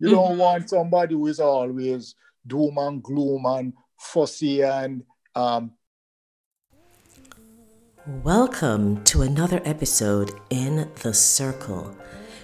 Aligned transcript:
You 0.00 0.10
mm-hmm. 0.10 0.16
don't 0.16 0.38
want 0.38 0.70
somebody 0.70 1.14
who 1.14 1.26
is 1.26 1.40
always 1.40 2.14
doom 2.46 2.78
and 2.78 3.02
gloom 3.02 3.44
and 3.46 3.72
fussy 3.98 4.62
and 4.62 5.02
um, 5.34 5.72
Welcome 8.22 9.02
to 9.04 9.22
another 9.22 9.60
episode 9.64 10.30
in 10.50 10.88
The 11.02 11.12
Circle. 11.12 11.96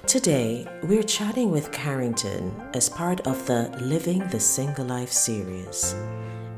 Today, 0.04 0.66
we're 0.82 1.04
chatting 1.04 1.52
with 1.52 1.70
Carrington 1.70 2.52
as 2.74 2.88
part 2.88 3.20
of 3.20 3.46
the 3.46 3.68
Living 3.80 4.26
the 4.30 4.40
Single 4.40 4.86
Life 4.86 5.12
series. 5.12 5.94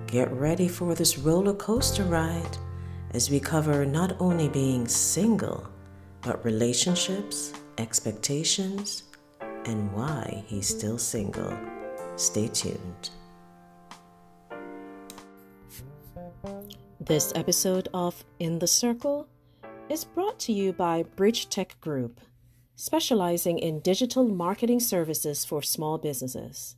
Get 0.07 0.33
ready 0.33 0.67
for 0.67 0.95
this 0.95 1.19
roller 1.19 1.55
coaster 1.55 2.05
ride 2.05 2.57
as 3.13 3.31
we 3.31 3.39
cover 3.39 3.85
not 3.85 4.17
only 4.19 4.49
being 4.49 4.89
single, 4.89 5.69
but 6.23 6.43
relationships, 6.43 7.53
expectations, 7.77 9.03
and 9.67 9.93
why 9.93 10.45
he's 10.47 10.69
still 10.69 10.99
single. 10.99 11.57
Stay 12.17 12.49
tuned. 12.49 13.11
This 17.01 17.33
episode 17.35 17.89
of 17.95 18.25
In 18.39 18.59
the 18.59 18.67
Circle 18.67 19.29
is 19.89 20.05
brought 20.05 20.39
to 20.41 20.53
you 20.53 20.73
by 20.73 21.03
Bridge 21.03 21.49
Tech 21.49 21.81
Group, 21.81 22.21
specializing 22.75 23.59
in 23.59 23.81
digital 23.81 24.27
marketing 24.27 24.81
services 24.81 25.45
for 25.45 25.63
small 25.63 25.99
businesses. 25.99 26.77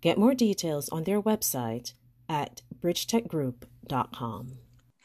Get 0.00 0.18
more 0.18 0.34
details 0.34 0.88
on 0.88 1.04
their 1.04 1.20
website 1.20 1.92
at 2.28 2.62
bridgetechgroup.com. 2.80 4.58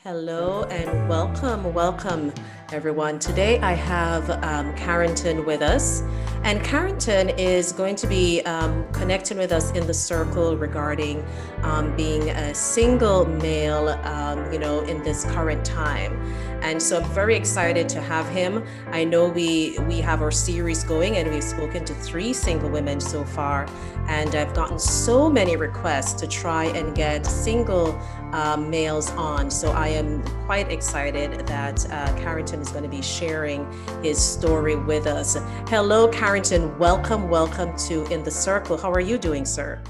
Hello 0.05 0.65
and 0.65 1.09
welcome, 1.09 1.73
welcome 1.73 2.31
everyone. 2.71 3.17
Today 3.17 3.57
I 3.61 3.71
have 3.71 4.29
um, 4.43 4.71
Carrington 4.75 5.43
with 5.45 5.63
us, 5.63 6.03
and 6.43 6.63
Carrington 6.63 7.29
is 7.29 7.71
going 7.71 7.95
to 7.95 8.05
be 8.05 8.41
um, 8.41 8.85
connecting 8.93 9.39
with 9.39 9.51
us 9.51 9.71
in 9.71 9.87
the 9.87 9.95
circle 9.95 10.55
regarding 10.57 11.25
um, 11.65 11.95
being 11.95 12.29
a 12.29 12.53
single 12.53 13.25
male, 13.25 13.89
um, 13.89 14.51
you 14.53 14.59
know, 14.59 14.81
in 14.81 15.01
this 15.03 15.25
current 15.25 15.65
time. 15.65 16.13
And 16.61 16.81
so 16.81 16.99
I'm 16.99 17.09
very 17.11 17.35
excited 17.35 17.89
to 17.89 18.01
have 18.01 18.27
him. 18.29 18.63
I 18.91 19.03
know 19.03 19.27
we 19.27 19.77
we 19.87 19.99
have 20.01 20.21
our 20.21 20.31
series 20.31 20.83
going, 20.83 21.17
and 21.17 21.29
we've 21.29 21.43
spoken 21.43 21.85
to 21.85 21.93
three 21.93 22.33
single 22.33 22.69
women 22.69 22.99
so 22.99 23.23
far, 23.23 23.67
and 24.07 24.33
I've 24.33 24.53
gotten 24.53 24.79
so 24.79 25.29
many 25.29 25.57
requests 25.57 26.13
to 26.21 26.27
try 26.27 26.65
and 26.65 26.95
get 26.95 27.25
single 27.25 27.99
um, 28.31 28.69
males 28.69 29.11
on. 29.11 29.51
So 29.51 29.71
I 29.71 29.89
am 29.89 30.23
quite 30.45 30.71
excited 30.71 31.45
that 31.47 31.91
uh, 31.91 32.15
Carrington 32.17 32.61
is 32.61 32.69
going 32.69 32.83
to 32.83 32.89
be 32.89 33.01
sharing 33.01 33.67
his 34.01 34.17
story 34.17 34.75
with 34.75 35.05
us. 35.05 35.37
Hello, 35.67 36.07
Carrington. 36.07 36.75
Welcome, 36.79 37.29
welcome 37.29 37.77
to 37.89 38.05
In 38.07 38.23
the 38.23 38.31
Circle. 38.31 38.77
How 38.77 38.91
are 38.91 39.01
you 39.01 39.17
doing, 39.17 39.45
sir? 39.45 39.83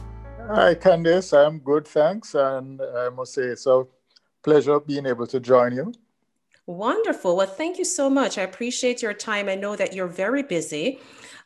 Hi, 0.47 0.75
Candice. 0.75 1.33
I'm 1.33 1.57
good, 1.59 1.87
thanks. 1.87 2.35
And 2.35 2.79
I 2.79 3.09
must 3.09 3.33
say 3.33 3.43
it's 3.43 3.65
a 3.65 3.83
pleasure 4.43 4.79
being 4.79 5.07
able 5.07 5.25
to 5.27 5.39
join 5.39 5.73
you. 5.73 5.91
Wonderful. 6.67 7.35
Well, 7.35 7.47
thank 7.47 7.79
you 7.79 7.85
so 7.85 8.09
much. 8.09 8.37
I 8.37 8.43
appreciate 8.43 9.01
your 9.01 9.13
time. 9.13 9.49
I 9.49 9.55
know 9.55 9.75
that 9.75 9.93
you're 9.93 10.07
very 10.07 10.43
busy. 10.43 10.99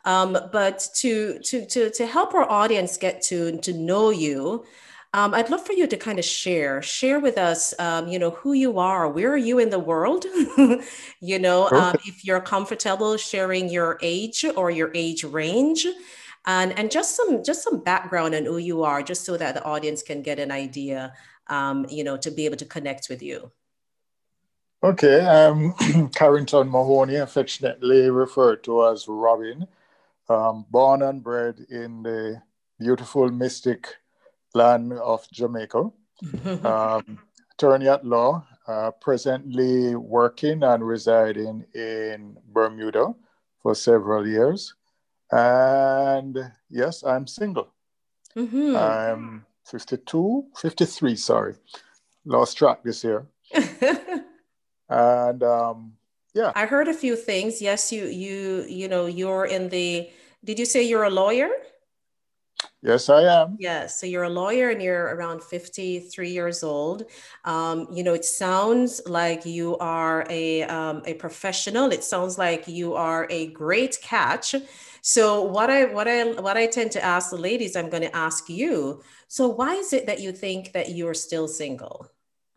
Um, 0.06 0.38
but 0.52 0.88
to, 0.96 1.40
to, 1.40 1.66
to, 1.66 1.90
to 1.92 2.06
help 2.06 2.34
our 2.34 2.50
audience 2.50 2.98
get 2.98 3.22
to, 3.24 3.58
to 3.60 3.74
know 3.74 4.10
you, 4.10 4.66
um, 5.14 5.34
I'd 5.34 5.50
love 5.50 5.66
for 5.66 5.74
you 5.74 5.88
to 5.88 5.98
kind 5.98 6.20
of 6.20 6.26
share, 6.26 6.82
share 6.82 7.20
with 7.20 7.38
us, 7.38 7.74
um, 7.80 8.08
you 8.08 8.20
know, 8.20 8.30
who 8.32 8.54
you 8.54 8.80
are, 8.80 9.10
where 9.10 9.32
are 9.32 9.38
you 9.38 9.60
in 9.60 9.70
the 9.72 9.80
world? 9.80 10.26
you 11.20 11.40
know, 11.40 11.70
um, 11.72 11.96
if 12.06 12.24
you're 12.24 12.42
comfortable 12.42 13.18
sharing 13.18 13.70
your 13.70 13.98
age 14.02 14.46
or 14.56 14.70
your 14.70 14.92
age 14.94 15.24
range, 15.24 15.88
and 16.46 16.78
and 16.78 16.92
just 16.92 17.16
some 17.16 17.44
just 17.44 17.64
some 17.64 17.80
background 17.84 18.36
on 18.36 18.46
who 18.46 18.58
you 18.58 18.84
are, 18.84 19.02
just 19.04 19.26
so 19.26 19.38
that 19.38 19.56
the 19.56 19.64
audience 19.64 20.02
can 20.02 20.22
get 20.22 20.40
an 20.40 20.52
idea, 20.52 21.14
um, 21.48 21.86
you 21.90 22.04
know, 22.04 22.18
to 22.18 22.32
be 22.32 22.46
able 22.46 22.58
to 22.58 22.66
connect 22.66 23.10
with 23.10 23.22
you. 23.22 23.52
Okay, 24.84 25.26
I'm 25.26 26.10
Carrington 26.16 26.70
Mahoney, 26.70 27.16
affectionately 27.16 28.10
referred 28.10 28.64
to 28.64 28.88
as 28.88 29.08
Robin, 29.08 29.68
um, 30.30 30.66
born 30.70 31.02
and 31.02 31.22
bred 31.22 31.66
in 31.70 32.04
the 32.04 32.42
beautiful 32.80 33.30
Mystic 33.30 33.88
land 34.54 34.94
of 34.94 35.30
Jamaica. 35.32 35.92
um, 36.64 37.20
attorney 37.54 37.90
at 37.90 38.06
law, 38.06 38.46
uh, 38.68 38.92
presently 39.02 39.96
working 39.96 40.64
and 40.64 40.88
residing 40.88 41.66
in 41.76 42.38
Bermuda 42.48 43.14
for 43.62 43.76
several 43.76 44.26
years. 44.26 44.76
And 45.32 46.52
yes, 46.70 47.04
I'm 47.04 47.28
single. 47.28 47.70
Mm-hmm. 48.36 48.76
I'm 48.76 49.46
52, 49.66 50.46
53, 50.56 51.16
sorry. 51.16 51.56
Lost 52.26 52.58
track 52.58 52.84
this 52.84 53.04
year. 53.04 53.26
and 54.90 55.44
um, 55.44 55.94
yeah. 56.34 56.52
I 56.56 56.66
heard 56.66 56.88
a 56.88 56.94
few 56.94 57.16
things. 57.16 57.62
Yes, 57.62 57.92
you 57.92 58.06
you 58.06 58.66
you 58.68 58.88
know, 58.88 59.08
you're 59.08 59.46
in 59.46 59.70
the 59.70 60.10
did 60.44 60.60
you 60.60 60.66
say 60.66 60.84
you're 60.84 61.04
a 61.04 61.10
lawyer? 61.10 61.50
Yes, 62.82 63.10
I 63.10 63.24
am. 63.24 63.58
Yes. 63.60 64.00
So 64.00 64.06
you're 64.06 64.24
a 64.24 64.30
lawyer 64.30 64.70
and 64.70 64.82
you're 64.82 65.14
around 65.16 65.44
53 65.44 66.30
years 66.30 66.64
old. 66.64 67.04
Um, 67.44 67.88
you 67.92 68.04
know, 68.04 68.14
it 68.14 68.24
sounds 68.24 69.02
like 69.06 69.46
you 69.46 69.78
are 69.80 70.26
a, 70.30 70.64
um, 70.64 71.02
a 71.06 71.16
professional. 71.16 71.92
It 71.92 72.06
sounds 72.06 72.38
like 72.38 72.70
you 72.70 72.96
are 72.96 73.28
a 73.30 73.48
great 73.48 74.00
catch. 74.02 74.56
So 75.02 75.42
what 75.42 75.70
I 75.70 75.86
what 75.86 76.08
I 76.08 76.24
what 76.42 76.58
I 76.58 76.68
tend 76.68 76.92
to 76.92 77.04
ask 77.04 77.30
the 77.30 77.38
ladies, 77.38 77.76
I'm 77.76 77.90
going 77.90 78.04
to 78.04 78.16
ask 78.16 78.50
you. 78.50 79.02
So 79.28 79.48
why 79.48 79.76
is 79.76 79.94
it 79.94 80.06
that 80.08 80.20
you 80.20 80.32
think 80.32 80.74
that 80.74 80.90
you're 80.90 81.14
still 81.14 81.48
single? 81.48 82.10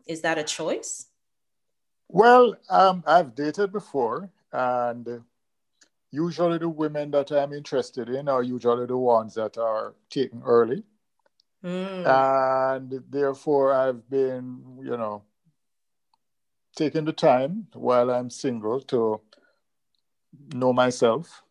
Is 0.07 0.21
that 0.21 0.37
a 0.37 0.43
choice? 0.43 1.07
Well, 2.09 2.55
um, 2.69 3.03
I've 3.07 3.33
dated 3.33 3.71
before, 3.71 4.29
and 4.51 5.23
usually 6.11 6.57
the 6.57 6.69
women 6.69 7.11
that 7.11 7.31
I'm 7.31 7.53
interested 7.53 8.09
in 8.09 8.27
are 8.27 8.43
usually 8.43 8.85
the 8.85 8.97
ones 8.97 9.33
that 9.35 9.57
are 9.57 9.95
taken 10.09 10.41
early. 10.45 10.83
Mm. 11.63 12.05
And 12.05 13.03
therefore, 13.09 13.73
I've 13.73 14.07
been, 14.09 14.79
you 14.81 14.97
know, 14.97 15.23
taking 16.75 17.05
the 17.05 17.13
time 17.13 17.67
while 17.73 18.11
I'm 18.11 18.29
single 18.29 18.81
to 18.81 19.21
know 20.53 20.73
myself. 20.73 21.42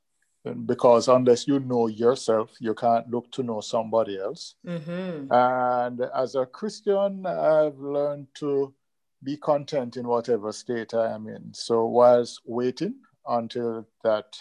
Because 0.66 1.08
unless 1.08 1.46
you 1.46 1.60
know 1.60 1.86
yourself, 1.86 2.50
you 2.60 2.74
can't 2.74 3.08
look 3.08 3.30
to 3.32 3.42
know 3.42 3.60
somebody 3.60 4.18
else. 4.18 4.56
Mm-hmm. 4.66 5.32
And 5.32 6.00
as 6.14 6.34
a 6.34 6.46
Christian, 6.46 7.24
I've 7.26 7.78
learned 7.78 8.26
to 8.36 8.74
be 9.22 9.36
content 9.36 9.96
in 9.96 10.08
whatever 10.08 10.50
state 10.50 10.94
I 10.94 11.14
am 11.14 11.28
in. 11.28 11.54
So, 11.54 11.86
whilst 11.86 12.40
waiting 12.44 12.96
until 13.26 13.86
that 14.02 14.36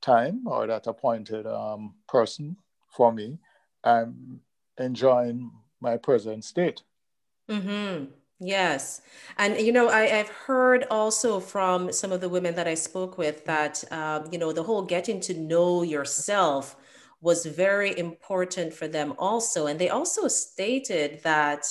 time 0.00 0.46
or 0.46 0.66
that 0.66 0.86
appointed 0.86 1.46
um, 1.46 1.94
person 2.08 2.56
for 2.88 3.12
me, 3.12 3.38
I'm 3.82 4.40
enjoying 4.78 5.50
my 5.80 5.98
present 5.98 6.44
state. 6.44 6.82
Mm-hmm. 7.50 8.06
Yes. 8.40 9.00
And, 9.38 9.58
you 9.60 9.72
know, 9.72 9.88
I, 9.88 10.06
have 10.06 10.28
heard 10.28 10.84
also 10.90 11.40
from 11.40 11.92
some 11.92 12.12
of 12.12 12.20
the 12.20 12.28
women 12.28 12.54
that 12.56 12.66
I 12.66 12.74
spoke 12.74 13.16
with 13.16 13.44
that, 13.46 13.82
um, 13.92 14.26
you 14.32 14.38
know, 14.38 14.52
the 14.52 14.62
whole 14.62 14.82
getting 14.82 15.20
to 15.20 15.34
know 15.34 15.82
yourself 15.82 16.76
was 17.20 17.46
very 17.46 17.96
important 17.98 18.74
for 18.74 18.88
them 18.88 19.14
also. 19.18 19.66
And 19.66 19.80
they 19.80 19.88
also 19.88 20.28
stated 20.28 21.20
that, 21.22 21.64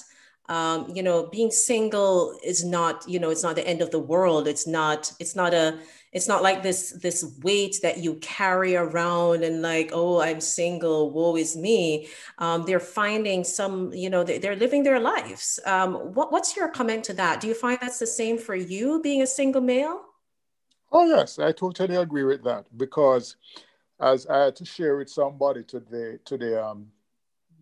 um, 0.50 0.90
you 0.96 1.04
know, 1.04 1.28
being 1.32 1.52
single 1.52 2.40
is 2.44 2.64
not, 2.64 3.08
you 3.08 3.20
know, 3.20 3.30
it's 3.30 3.44
not 3.44 3.56
the 3.56 3.68
end 3.68 3.82
of 3.82 3.92
the 3.92 4.00
world. 4.00 4.48
It's 4.48 4.66
not, 4.66 5.12
it's 5.20 5.36
not 5.36 5.54
a, 5.54 5.78
it's 6.14 6.28
not 6.28 6.44
like 6.44 6.62
this 6.62 6.92
this 6.92 7.26
weight 7.42 7.80
that 7.82 7.98
you 7.98 8.16
carry 8.16 8.76
around 8.76 9.44
and 9.44 9.62
like 9.62 9.90
oh 9.94 10.22
i'm 10.22 10.40
single 10.40 11.12
woe 11.12 11.36
is 11.36 11.58
me. 11.58 12.08
Um, 12.38 12.66
they're 12.66 12.80
finding 12.80 13.44
some 13.44 13.92
you 13.94 14.10
know 14.10 14.24
they, 14.24 14.48
are 14.48 14.56
living 14.56 14.84
their 14.84 15.00
lives. 15.00 15.60
Um, 15.66 15.96
what, 16.14 16.32
what's 16.32 16.56
your 16.56 16.70
comment 16.70 17.04
to 17.06 17.14
that? 17.14 17.42
Do 17.42 17.48
you 17.48 17.54
find 17.54 17.78
that's 17.82 18.00
the 18.00 18.08
same 18.08 18.38
for 18.38 18.56
you 18.56 19.02
being 19.02 19.22
a 19.22 19.28
single 19.28 19.62
male? 19.62 20.02
Oh 20.92 21.06
yes 21.06 21.40
i 21.40 21.52
totally 21.52 21.96
agree 21.96 22.24
with 22.24 22.44
that 22.44 22.66
because 22.78 23.36
as 24.00 24.28
i 24.28 24.46
had 24.46 24.56
to 24.58 24.66
share 24.66 24.98
with 24.98 25.10
somebody 25.10 25.64
today 25.64 26.20
today 26.24 26.56
um, 26.56 26.88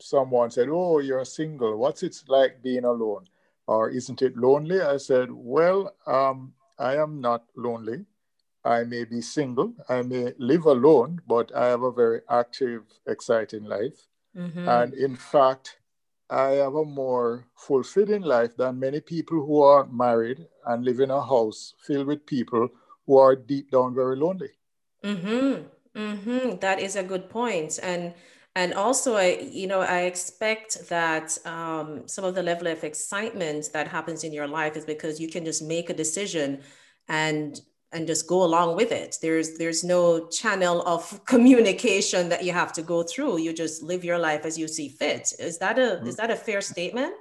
someone 0.01 0.51
said 0.51 0.67
oh 0.69 0.99
you're 0.99 1.23
single. 1.25 1.77
What's 1.77 2.03
it 2.03 2.21
like 2.27 2.61
being 2.61 2.83
alone? 2.83 3.25
Or 3.67 3.89
isn't 3.89 4.21
it 4.21 4.35
lonely? 4.35 4.81
I 4.81 4.97
said 4.97 5.29
well 5.31 5.95
um, 6.05 6.53
i 6.77 6.95
am 6.97 7.21
not 7.21 7.45
lonely 7.55 8.05
I 8.63 8.83
may 8.83 9.05
be 9.05 9.21
single, 9.21 9.73
I 9.89 10.01
may 10.03 10.33
live 10.37 10.65
alone, 10.65 11.21
but 11.27 11.51
I 11.55 11.67
have 11.67 11.83
a 11.83 11.91
very 11.91 12.21
active, 12.29 12.83
exciting 13.07 13.63
life. 13.65 14.07
Mm-hmm. 14.37 14.67
And 14.67 14.93
in 14.93 15.15
fact, 15.15 15.79
I 16.29 16.51
have 16.63 16.75
a 16.75 16.85
more 16.85 17.45
fulfilling 17.55 18.21
life 18.21 18.55
than 18.55 18.79
many 18.79 19.01
people 19.01 19.45
who 19.45 19.61
are 19.61 19.85
married 19.87 20.47
and 20.65 20.85
live 20.85 20.99
in 20.99 21.11
a 21.11 21.21
house 21.21 21.73
filled 21.85 22.07
with 22.07 22.25
people 22.25 22.69
who 23.05 23.17
are 23.17 23.35
deep 23.35 23.71
down 23.71 23.95
very 23.95 24.15
lonely. 24.15 24.51
Mm-hmm. 25.03 25.99
Mm-hmm. 25.99 26.59
That 26.59 26.79
is 26.79 26.95
a 26.95 27.03
good 27.03 27.29
point. 27.29 27.79
And 27.81 28.13
And 28.53 28.73
also, 28.73 29.15
I, 29.15 29.39
you 29.49 29.65
know, 29.65 29.79
I 29.79 30.01
expect 30.11 30.89
that 30.89 31.37
um, 31.45 32.05
some 32.05 32.25
of 32.25 32.35
the 32.35 32.43
level 32.43 32.67
of 32.67 32.83
excitement 32.83 33.71
that 33.71 33.87
happens 33.87 34.23
in 34.23 34.33
your 34.33 34.47
life 34.47 34.75
is 34.75 34.85
because 34.85 35.21
you 35.21 35.29
can 35.29 35.45
just 35.45 35.63
make 35.63 35.89
a 35.89 35.93
decision 35.93 36.59
and 37.07 37.61
and 37.93 38.07
just 38.07 38.27
go 38.27 38.43
along 38.43 38.75
with 38.75 38.91
it. 38.91 39.17
There's 39.21 39.57
there's 39.57 39.83
no 39.83 40.27
channel 40.27 40.81
of 40.87 41.23
communication 41.25 42.29
that 42.29 42.43
you 42.43 42.53
have 42.53 42.73
to 42.73 42.81
go 42.81 43.03
through. 43.03 43.39
You 43.39 43.53
just 43.53 43.83
live 43.83 44.03
your 44.03 44.17
life 44.17 44.45
as 44.45 44.57
you 44.57 44.67
see 44.67 44.89
fit. 44.89 45.33
Is 45.39 45.57
that 45.59 45.77
a 45.77 45.81
mm-hmm. 45.81 46.07
is 46.07 46.15
that 46.17 46.31
a 46.31 46.35
fair 46.35 46.61
statement? 46.61 47.13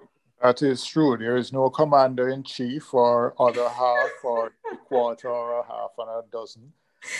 That 0.42 0.62
is 0.62 0.84
true. 0.86 1.18
There 1.18 1.36
is 1.36 1.52
no 1.52 1.68
commander 1.68 2.30
in 2.30 2.42
chief 2.44 2.94
or 2.94 3.34
other 3.38 3.68
half 3.68 4.10
or 4.24 4.52
a 4.72 4.76
quarter 4.76 5.28
or 5.28 5.60
a 5.60 5.66
half 5.66 5.90
and 5.98 6.08
a 6.08 6.22
dozen. 6.32 6.72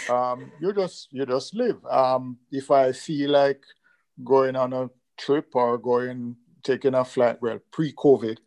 Um, 0.09 0.53
you 0.61 0.73
just 0.73 1.09
you 1.13 1.27
just 1.27 1.55
live. 1.55 1.85
Um, 1.87 2.39
if 2.51 2.71
I 2.71 2.93
feel 2.93 3.31
like 3.31 3.63
going 4.23 4.57
on 4.57 4.73
a 4.73 4.91
trip 5.19 5.49
or 5.55 5.77
going 5.79 6.37
taking 6.63 6.95
a 6.95 7.05
flight, 7.05 7.41
well, 7.41 7.59
pre-COVID, 7.73 8.39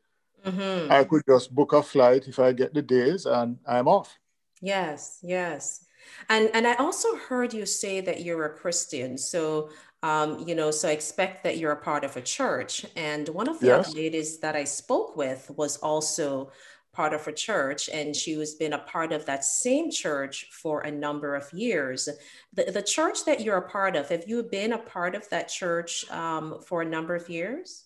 mm-hmm. 0.46 0.92
I 0.92 1.04
could 1.04 1.24
just 1.28 1.54
book 1.54 1.74
a 1.74 1.82
flight 1.82 2.28
if 2.28 2.40
I 2.40 2.54
get 2.54 2.74
the 2.74 2.82
days 2.82 3.26
and 3.26 3.58
I'm 3.68 3.88
off. 3.88 4.18
Yes, 4.64 5.20
yes. 5.22 5.86
And 6.30 6.50
and 6.54 6.66
I 6.66 6.76
also 6.76 7.18
heard 7.18 7.54
you 7.54 7.66
say 7.66 8.00
that 8.00 8.24
you're 8.24 8.46
a 8.46 8.58
Christian. 8.58 9.18
So 9.18 9.70
um, 10.04 10.40
you 10.48 10.56
know, 10.56 10.72
so 10.72 10.88
I 10.88 10.92
expect 10.92 11.44
that 11.44 11.58
you're 11.58 11.74
a 11.74 11.82
part 11.82 12.06
of 12.06 12.16
a 12.16 12.22
church. 12.22 12.86
And 12.96 13.28
one 13.30 13.50
of 13.50 13.60
the 13.60 13.68
yes. 13.68 13.90
other 13.90 13.98
ladies 13.98 14.40
that 14.40 14.56
I 14.56 14.64
spoke 14.64 15.18
with 15.18 15.52
was 15.58 15.78
also 15.78 16.52
part 16.94 17.14
of 17.14 17.28
a 17.28 17.34
church, 17.34 17.90
and 17.90 18.16
she 18.16 18.38
was 18.38 18.56
been 18.56 18.74
a 18.74 18.80
part 18.80 19.12
of 19.12 19.26
that 19.26 19.44
same 19.44 19.92
church 19.92 20.48
for 20.52 20.82
a 20.82 20.92
number 20.92 21.36
of 21.36 21.52
years. 21.52 22.08
The, 22.54 22.72
the 22.72 22.84
church 22.84 23.26
that 23.26 23.42
you're 23.42 23.58
a 23.58 23.70
part 23.70 23.96
of, 23.98 24.08
have 24.10 24.26
you 24.28 24.44
been 24.44 24.74
a 24.74 24.78
part 24.78 25.16
of 25.16 25.28
that 25.30 25.50
church 25.50 26.10
um, 26.10 26.62
for 26.62 26.84
a 26.84 26.86
number 26.86 27.16
of 27.16 27.28
years? 27.28 27.86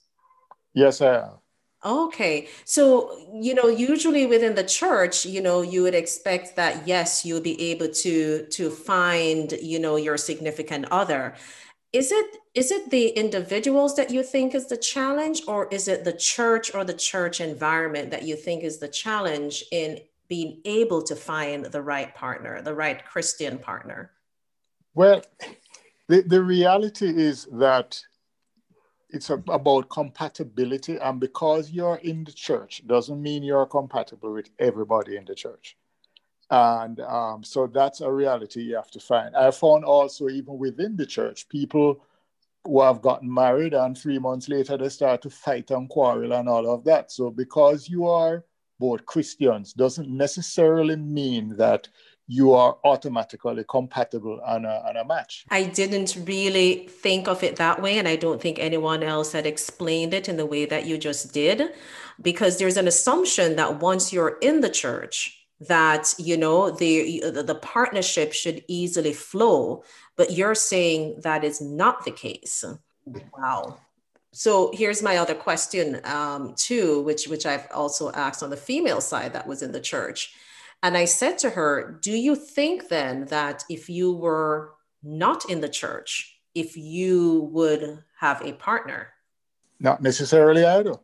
Yes, 0.73 1.01
I 1.01 1.13
have. 1.13 1.38
Okay. 1.85 2.47
So, 2.65 3.15
you 3.33 3.53
know, 3.53 3.68
usually 3.68 4.25
within 4.25 4.56
the 4.56 4.63
church, 4.63 5.25
you 5.25 5.41
know, 5.41 5.62
you 5.62 5.83
would 5.83 5.94
expect 5.94 6.56
that 6.56 6.88
yes, 6.88 7.24
you'll 7.24 7.41
be 7.41 7.59
able 7.71 7.89
to 7.89 8.47
to 8.47 8.69
find, 8.69 9.51
you 9.62 9.79
know, 9.79 9.95
your 9.95 10.18
significant 10.18 10.85
other. 10.91 11.35
Is 11.94 12.12
it 12.12 12.38
is 12.53 12.71
it 12.71 12.89
the 12.89 13.09
individuals 13.09 13.95
that 13.95 14.09
you 14.09 14.24
think 14.24 14.56
is 14.56 14.68
the 14.68 14.77
challenge 14.77 15.41
or 15.47 15.68
is 15.68 15.88
it 15.88 16.03
the 16.03 16.13
church 16.13 16.74
or 16.74 16.83
the 16.83 16.94
church 16.94 17.39
environment 17.39 18.09
that 18.12 18.23
you 18.23 18.35
think 18.35 18.63
is 18.63 18.80
the 18.80 18.88
challenge 18.88 19.63
in 19.71 20.00
being 20.27 20.59
able 20.65 21.01
to 21.03 21.15
find 21.15 21.65
the 21.65 21.81
right 21.81 22.13
partner, 22.15 22.62
the 22.62 22.73
right 22.73 23.06
Christian 23.06 23.59
partner? 23.59 24.12
Well, 24.95 25.21
the, 26.07 26.21
the 26.21 26.41
reality 26.41 27.07
is 27.07 27.47
that 27.53 28.01
it's 29.09 29.30
a, 29.30 29.42
about 29.48 29.89
compatibility 29.89 30.98
and 30.98 31.19
because 31.19 31.71
you're 31.71 31.98
in 31.98 32.24
the 32.24 32.31
church 32.31 32.86
doesn't 32.88 33.21
mean 33.21 33.44
you're 33.44 33.65
compatible 33.65 34.33
with 34.33 34.50
everybody 34.59 35.15
in 35.15 35.25
the 35.25 35.36
church. 35.36 35.77
And 36.50 37.00
um, 37.01 37.44
so 37.44 37.68
that's 37.68 38.01
a 38.01 38.12
reality 38.12 38.62
you 38.62 38.75
have 38.75 38.92
to 38.92 39.00
find. 39.00 39.36
I 39.36 39.51
found 39.51 39.83
also 39.83 40.30
even 40.30 40.57
within 40.57 40.95
the 40.95 41.06
church 41.06 41.50
people 41.50 42.04
who 42.63 42.81
have 42.81 43.01
gotten 43.01 43.33
married 43.33 43.74
and 43.74 43.98
three 43.98 44.19
months 44.19 44.50
later 44.50 44.77
they 44.77 44.89
start 44.89 45.21
to 45.21 45.30
fight 45.30 45.71
and 45.71 45.89
quarrel 45.89 46.33
and 46.33 46.50
all 46.50 46.69
of 46.69 46.83
that. 46.86 47.12
So 47.12 47.30
because 47.30 47.89
you 47.89 48.07
are 48.07 48.44
both 48.80 49.06
christians 49.06 49.74
doesn't 49.74 50.09
necessarily 50.09 50.95
mean 50.95 51.56
that 51.57 51.88
you 52.27 52.53
are 52.53 52.77
automatically 52.83 53.63
compatible 53.69 54.41
on 54.45 54.65
a, 54.65 54.83
on 54.88 54.97
a 54.97 55.06
match. 55.06 55.45
I 55.50 55.63
didn't 55.63 56.18
really 56.25 56.88
think 56.88 57.27
of 57.27 57.41
it 57.41 57.56
that 57.56 57.81
way. 57.81 57.97
And 57.97 58.07
I 58.07 58.18
don't 58.18 58.41
think 58.41 58.59
anyone 58.59 59.01
else 59.01 59.31
had 59.31 59.45
explained 59.45 60.13
it 60.13 60.27
in 60.27 60.35
the 60.35 60.45
way 60.45 60.65
that 60.65 60.85
you 60.85 60.97
just 60.97 61.33
did, 61.33 61.71
because 62.21 62.57
there's 62.57 62.77
an 62.77 62.88
assumption 62.88 63.56
that 63.56 63.79
once 63.79 64.12
you're 64.12 64.38
in 64.41 64.59
the 64.59 64.69
church, 64.69 65.38
that 65.59 66.13
you 66.19 66.38
know 66.38 66.69
the 66.69 67.19
the 67.31 67.59
partnership 67.63 68.31
should 68.31 68.63
easily 68.68 69.12
flow 69.12 69.83
but 70.15 70.31
you're 70.31 70.53
saying 70.53 71.19
that 71.23 71.44
is 71.44 71.59
not 71.59 72.06
the 72.06 72.12
case 72.12 72.63
wow 73.35 73.75
so 74.31 74.69
here's 74.71 75.01
my 75.01 75.18
other 75.18 75.33
question 75.33 76.00
um, 76.03 76.53
too 76.56 77.01
which 77.01 77.27
which 77.27 77.47
i've 77.47 77.68
also 77.73 78.12
asked 78.12 78.44
on 78.44 78.51
the 78.51 78.57
female 78.57 79.01
side 79.01 79.33
that 79.33 79.47
was 79.47 79.63
in 79.63 79.71
the 79.71 79.81
church 79.81 80.35
and 80.83 80.97
I 80.97 81.06
said 81.06 81.38
to 81.39 81.51
her, 81.51 82.00
Do 82.01 82.12
you 82.12 82.35
think 82.35 82.89
then 82.89 83.25
that 83.25 83.63
if 83.69 83.89
you 83.89 84.13
were 84.13 84.74
not 85.03 85.50
in 85.50 85.62
the 85.62 85.69
church, 85.69 86.39
if 86.53 86.77
you 86.77 87.50
would 87.51 88.03
have 88.19 88.41
a 88.41 88.53
partner? 88.53 89.09
Not 89.79 90.01
necessarily 90.01 90.65
either. 90.65 90.95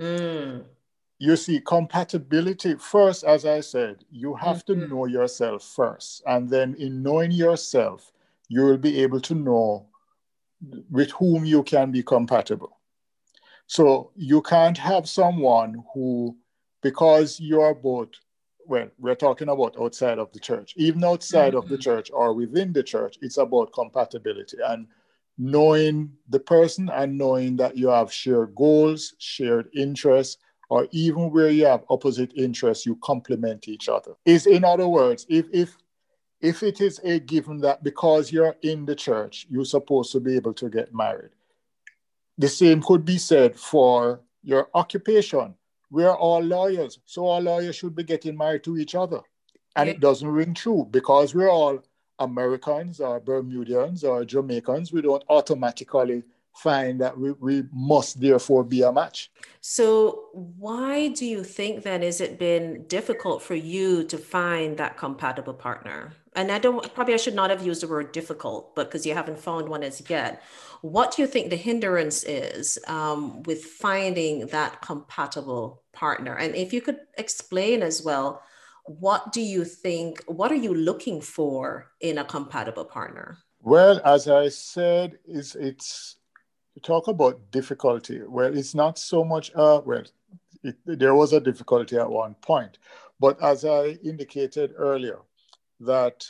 Mm. 0.00 0.64
You 1.18 1.36
see, 1.36 1.60
compatibility 1.60 2.76
first, 2.76 3.24
as 3.24 3.44
I 3.44 3.60
said, 3.60 4.04
you 4.10 4.34
have 4.34 4.64
mm-hmm. 4.64 4.80
to 4.80 4.88
know 4.88 5.06
yourself 5.06 5.64
first. 5.64 6.22
And 6.26 6.48
then 6.48 6.74
in 6.78 7.02
knowing 7.02 7.30
yourself, 7.30 8.12
you 8.48 8.64
will 8.64 8.78
be 8.78 9.02
able 9.02 9.20
to 9.20 9.34
know 9.34 9.86
with 10.90 11.10
whom 11.12 11.44
you 11.44 11.62
can 11.62 11.90
be 11.90 12.02
compatible. 12.02 12.78
So 13.66 14.10
you 14.16 14.42
can't 14.42 14.76
have 14.78 15.08
someone 15.08 15.84
who, 15.94 16.36
because 16.82 17.38
you're 17.38 17.74
both 17.74 18.08
well, 18.70 18.88
we're 19.00 19.16
talking 19.16 19.48
about 19.48 19.76
outside 19.80 20.20
of 20.20 20.30
the 20.30 20.38
church. 20.38 20.74
Even 20.76 21.02
outside 21.02 21.54
mm-hmm. 21.54 21.58
of 21.58 21.68
the 21.68 21.74
mm-hmm. 21.74 21.82
church 21.82 22.10
or 22.14 22.32
within 22.32 22.72
the 22.72 22.84
church, 22.84 23.18
it's 23.20 23.36
about 23.36 23.72
compatibility 23.72 24.58
and 24.64 24.86
knowing 25.36 26.12
the 26.28 26.38
person 26.38 26.88
and 26.88 27.18
knowing 27.18 27.56
that 27.56 27.76
you 27.76 27.88
have 27.88 28.12
shared 28.12 28.54
goals, 28.54 29.14
shared 29.18 29.68
interests, 29.74 30.36
or 30.68 30.86
even 30.92 31.32
where 31.32 31.50
you 31.50 31.66
have 31.66 31.82
opposite 31.90 32.32
interests, 32.36 32.86
you 32.86 32.94
complement 33.02 33.66
each 33.66 33.88
other. 33.88 34.12
Is 34.24 34.46
in 34.46 34.62
other 34.62 34.86
words, 34.86 35.26
if 35.28 35.46
if 35.52 35.76
if 36.40 36.62
it 36.62 36.80
is 36.80 37.00
a 37.02 37.18
given 37.18 37.58
that 37.62 37.82
because 37.82 38.30
you're 38.30 38.54
in 38.62 38.86
the 38.86 38.94
church, 38.94 39.48
you're 39.50 39.64
supposed 39.64 40.12
to 40.12 40.20
be 40.20 40.36
able 40.36 40.54
to 40.54 40.70
get 40.70 40.94
married. 40.94 41.32
The 42.38 42.48
same 42.48 42.82
could 42.82 43.04
be 43.04 43.18
said 43.18 43.58
for 43.58 44.20
your 44.44 44.68
occupation 44.74 45.56
we're 45.90 46.14
all 46.14 46.40
lawyers, 46.42 46.98
so 47.04 47.26
all 47.26 47.40
lawyers 47.40 47.76
should 47.76 47.94
be 47.94 48.04
getting 48.04 48.36
married 48.36 48.64
to 48.64 48.78
each 48.78 48.94
other. 48.94 49.20
And 49.76 49.86
yeah. 49.86 49.94
it 49.94 50.00
doesn't 50.00 50.28
ring 50.28 50.54
true 50.54 50.86
because 50.90 51.34
we're 51.34 51.50
all 51.50 51.80
Americans 52.18 53.00
or 53.00 53.20
Bermudians 53.20 54.04
or 54.04 54.24
Jamaicans. 54.24 54.92
We 54.92 55.02
don't 55.02 55.24
automatically 55.28 56.22
find 56.54 57.00
that 57.00 57.18
we, 57.18 57.32
we 57.32 57.64
must 57.72 58.20
therefore 58.20 58.64
be 58.64 58.82
a 58.82 58.92
match. 58.92 59.30
So, 59.60 60.24
why 60.32 61.08
do 61.08 61.24
you 61.24 61.44
think 61.44 61.82
then 61.82 62.02
is 62.02 62.20
it 62.20 62.38
been 62.38 62.84
difficult 62.86 63.42
for 63.42 63.54
you 63.54 64.04
to 64.04 64.18
find 64.18 64.76
that 64.76 64.96
compatible 64.96 65.54
partner? 65.54 66.12
And 66.34 66.52
I 66.52 66.58
don't 66.58 66.92
probably 66.94 67.14
I 67.14 67.18
should 67.18 67.34
not 67.34 67.50
have 67.50 67.64
used 67.64 67.82
the 67.82 67.88
word 67.88 68.12
difficult, 68.12 68.74
but 68.74 68.88
because 68.88 69.04
you 69.06 69.14
haven't 69.14 69.38
found 69.38 69.68
one 69.68 69.82
as 69.82 70.02
yet. 70.08 70.42
What 70.82 71.14
do 71.14 71.22
you 71.22 71.28
think 71.28 71.50
the 71.50 71.56
hindrance 71.56 72.22
is 72.24 72.78
um, 72.86 73.42
with 73.42 73.64
finding 73.64 74.46
that 74.48 74.80
compatible 74.80 75.79
partner? 76.00 76.34
And 76.42 76.54
if 76.64 76.72
you 76.72 76.80
could 76.86 77.00
explain 77.24 77.82
as 77.82 78.02
well, 78.02 78.42
what 78.86 79.22
do 79.36 79.42
you 79.54 79.64
think, 79.64 80.24
what 80.26 80.50
are 80.50 80.62
you 80.66 80.74
looking 80.74 81.20
for 81.20 81.62
in 82.00 82.18
a 82.18 82.24
compatible 82.24 82.86
partner? 82.86 83.38
Well, 83.60 84.00
as 84.04 84.26
I 84.26 84.48
said, 84.48 85.18
it's, 85.26 85.54
it's 85.54 86.16
talk 86.82 87.08
about 87.08 87.50
difficulty. 87.50 88.22
Well, 88.26 88.56
it's 88.56 88.74
not 88.74 88.98
so 88.98 89.22
much, 89.22 89.52
uh, 89.54 89.80
well, 89.84 90.04
it, 90.62 90.76
there 90.86 91.14
was 91.14 91.32
a 91.32 91.40
difficulty 91.40 91.96
at 91.98 92.10
one 92.10 92.34
point. 92.40 92.78
But 93.20 93.36
as 93.42 93.64
I 93.64 93.98
indicated 94.02 94.72
earlier, 94.76 95.18
that 95.80 96.26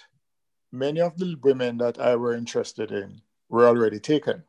many 0.73 1.01
of 1.01 1.17
the 1.17 1.37
women 1.43 1.79
that 1.79 2.01
I 2.01 2.17
were 2.17 2.35
interested 2.35 2.91
in 2.91 3.23
were 3.49 3.67
already 3.69 4.01
taken. 4.01 4.43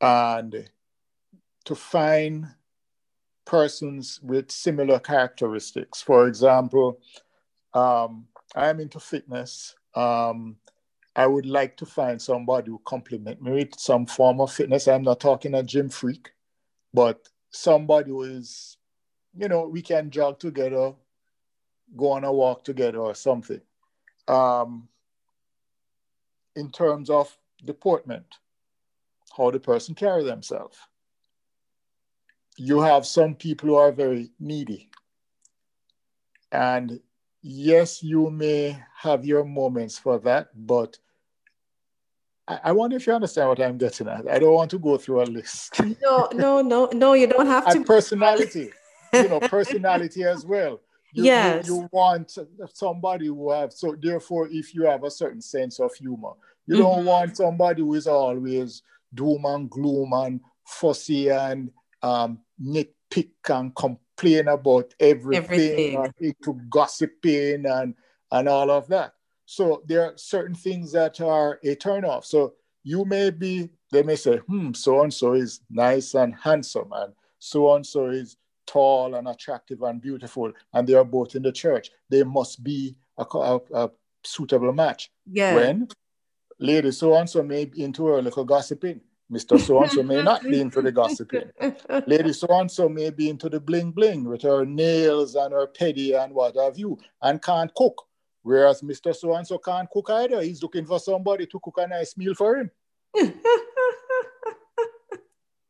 And 0.00 0.70
to 1.64 1.74
find 1.74 2.46
persons 3.48 4.20
with 4.22 4.50
similar 4.50 4.98
characteristics, 5.00 6.02
for 6.02 6.28
example, 6.28 7.00
um, 7.72 8.26
I'm 8.54 8.78
into 8.78 9.00
fitness. 9.00 9.74
Um, 9.94 10.56
I 11.16 11.26
would 11.26 11.46
like 11.46 11.76
to 11.78 11.86
find 11.86 12.20
somebody 12.20 12.70
who 12.70 12.80
complement 12.84 13.42
me 13.42 13.52
with 13.52 13.80
some 13.80 14.04
form 14.04 14.40
of 14.42 14.52
fitness. 14.52 14.86
I'm 14.86 15.02
not 15.02 15.18
talking 15.18 15.54
a 15.54 15.62
gym 15.62 15.88
freak, 15.88 16.30
but 16.92 17.26
somebody 17.50 18.10
who 18.10 18.22
is, 18.22 18.76
you 19.34 19.48
know, 19.48 19.66
we 19.66 19.80
can 19.80 20.10
jog 20.10 20.38
together, 20.38 20.92
go 21.96 22.12
on 22.12 22.24
a 22.24 22.32
walk 22.32 22.64
together 22.64 22.98
or 22.98 23.14
something. 23.14 23.62
Um, 24.28 24.88
in 26.54 26.70
terms 26.70 27.08
of 27.08 27.34
deportment, 27.64 28.26
how 29.34 29.50
the 29.50 29.58
person 29.58 29.94
carry 29.94 30.22
themselves. 30.22 30.76
You 32.58 32.80
have 32.80 33.06
some 33.06 33.34
people 33.34 33.68
who 33.68 33.74
are 33.76 33.92
very 33.92 34.30
needy. 34.40 34.90
And 36.50 37.00
yes, 37.42 38.02
you 38.02 38.30
may 38.30 38.82
have 38.96 39.24
your 39.24 39.44
moments 39.44 39.98
for 39.98 40.18
that, 40.20 40.48
but 40.54 40.98
I, 42.48 42.60
I 42.64 42.72
wonder 42.72 42.96
if 42.96 43.06
you 43.06 43.12
understand 43.12 43.48
what 43.48 43.60
I'm 43.60 43.78
getting 43.78 44.08
at. 44.08 44.28
I 44.28 44.38
don't 44.38 44.54
want 44.54 44.70
to 44.72 44.78
go 44.78 44.96
through 44.96 45.22
a 45.22 45.24
list. 45.24 45.80
no, 46.02 46.28
no, 46.32 46.60
no, 46.60 46.88
no, 46.92 47.12
you 47.12 47.26
don't 47.26 47.46
have 47.46 47.72
to. 47.72 47.84
personality, 47.84 48.70
you 49.12 49.28
know, 49.28 49.40
personality 49.48 50.24
as 50.24 50.44
well. 50.44 50.80
You, 51.12 51.24
yes. 51.24 51.68
You, 51.68 51.74
you, 51.76 51.88
want 51.92 52.36
somebody 52.74 53.26
who 53.26 53.50
have, 53.50 53.72
so 53.72 53.94
therefore, 54.00 54.48
if 54.50 54.74
you 54.74 54.82
have 54.82 55.04
a 55.04 55.10
certain 55.10 55.40
sense 55.40 55.78
of 55.78 55.94
humor, 55.94 56.32
you 56.66 56.74
mm-hmm. 56.74 56.82
don't 56.82 57.04
want 57.04 57.36
somebody 57.36 57.82
who 57.82 57.94
is 57.94 58.06
always 58.06 58.82
doom 59.14 59.44
and 59.44 59.70
gloom 59.70 60.12
and 60.12 60.40
fussy 60.66 61.28
and 61.28 61.70
um, 62.02 62.40
nitpick 62.62 63.30
and 63.48 63.74
complain 63.74 64.48
about 64.48 64.94
everything, 65.00 65.96
everything. 65.96 66.12
into 66.20 66.60
gossiping 66.68 67.66
and, 67.66 67.94
and 68.32 68.48
all 68.48 68.70
of 68.70 68.88
that. 68.88 69.14
So 69.46 69.82
there 69.86 70.04
are 70.04 70.12
certain 70.16 70.54
things 70.54 70.92
that 70.92 71.20
are 71.20 71.58
a 71.64 71.74
turn 71.74 72.04
off. 72.04 72.26
So 72.26 72.54
you 72.84 73.04
may 73.04 73.30
be, 73.30 73.70
they 73.92 74.02
may 74.02 74.16
say, 74.16 74.38
hmm, 74.38 74.72
so 74.72 75.02
and 75.02 75.12
so 75.12 75.32
is 75.32 75.60
nice 75.70 76.14
and 76.14 76.34
handsome, 76.34 76.90
and 76.92 77.14
so 77.38 77.74
and 77.74 77.86
so 77.86 78.06
is 78.06 78.36
tall 78.66 79.14
and 79.14 79.26
attractive 79.26 79.80
and 79.82 80.00
beautiful, 80.00 80.52
and 80.74 80.86
they 80.86 80.94
are 80.94 81.04
both 81.04 81.34
in 81.34 81.42
the 81.42 81.52
church. 81.52 81.90
They 82.10 82.22
must 82.22 82.62
be 82.62 82.94
a, 83.16 83.24
a, 83.34 83.60
a 83.74 83.90
suitable 84.22 84.72
match. 84.72 85.10
Yeah. 85.30 85.54
When 85.54 85.88
lady 86.58 86.90
so 86.90 87.14
and 87.14 87.28
so 87.28 87.42
may 87.42 87.64
be 87.64 87.82
into 87.82 88.06
her 88.06 88.20
little 88.20 88.44
gossiping. 88.44 89.00
Mr. 89.30 89.60
So 89.60 89.82
and 89.82 89.90
so 89.90 90.02
may 90.02 90.22
not 90.22 90.42
be 90.42 90.60
into 90.60 90.80
the 90.80 90.90
gossiping. 90.90 91.50
Lady 92.06 92.32
so 92.32 92.46
and 92.50 92.70
so 92.70 92.88
may 92.88 93.10
be 93.10 93.28
into 93.28 93.48
the 93.48 93.60
bling 93.60 93.90
bling 93.90 94.24
with 94.24 94.42
her 94.42 94.64
nails 94.64 95.34
and 95.34 95.52
her 95.52 95.66
petty 95.66 96.14
and 96.14 96.32
what 96.32 96.56
have 96.56 96.78
you, 96.78 96.98
and 97.22 97.42
can't 97.42 97.74
cook. 97.74 98.06
Whereas 98.42 98.80
Mr. 98.80 99.14
So 99.14 99.34
and 99.34 99.46
so 99.46 99.58
can't 99.58 99.90
cook 99.90 100.08
either. 100.10 100.40
He's 100.40 100.62
looking 100.62 100.86
for 100.86 100.98
somebody 100.98 101.46
to 101.46 101.60
cook 101.60 101.74
a 101.76 101.86
nice 101.86 102.16
meal 102.16 102.34
for 102.34 102.56
him. 102.56 102.70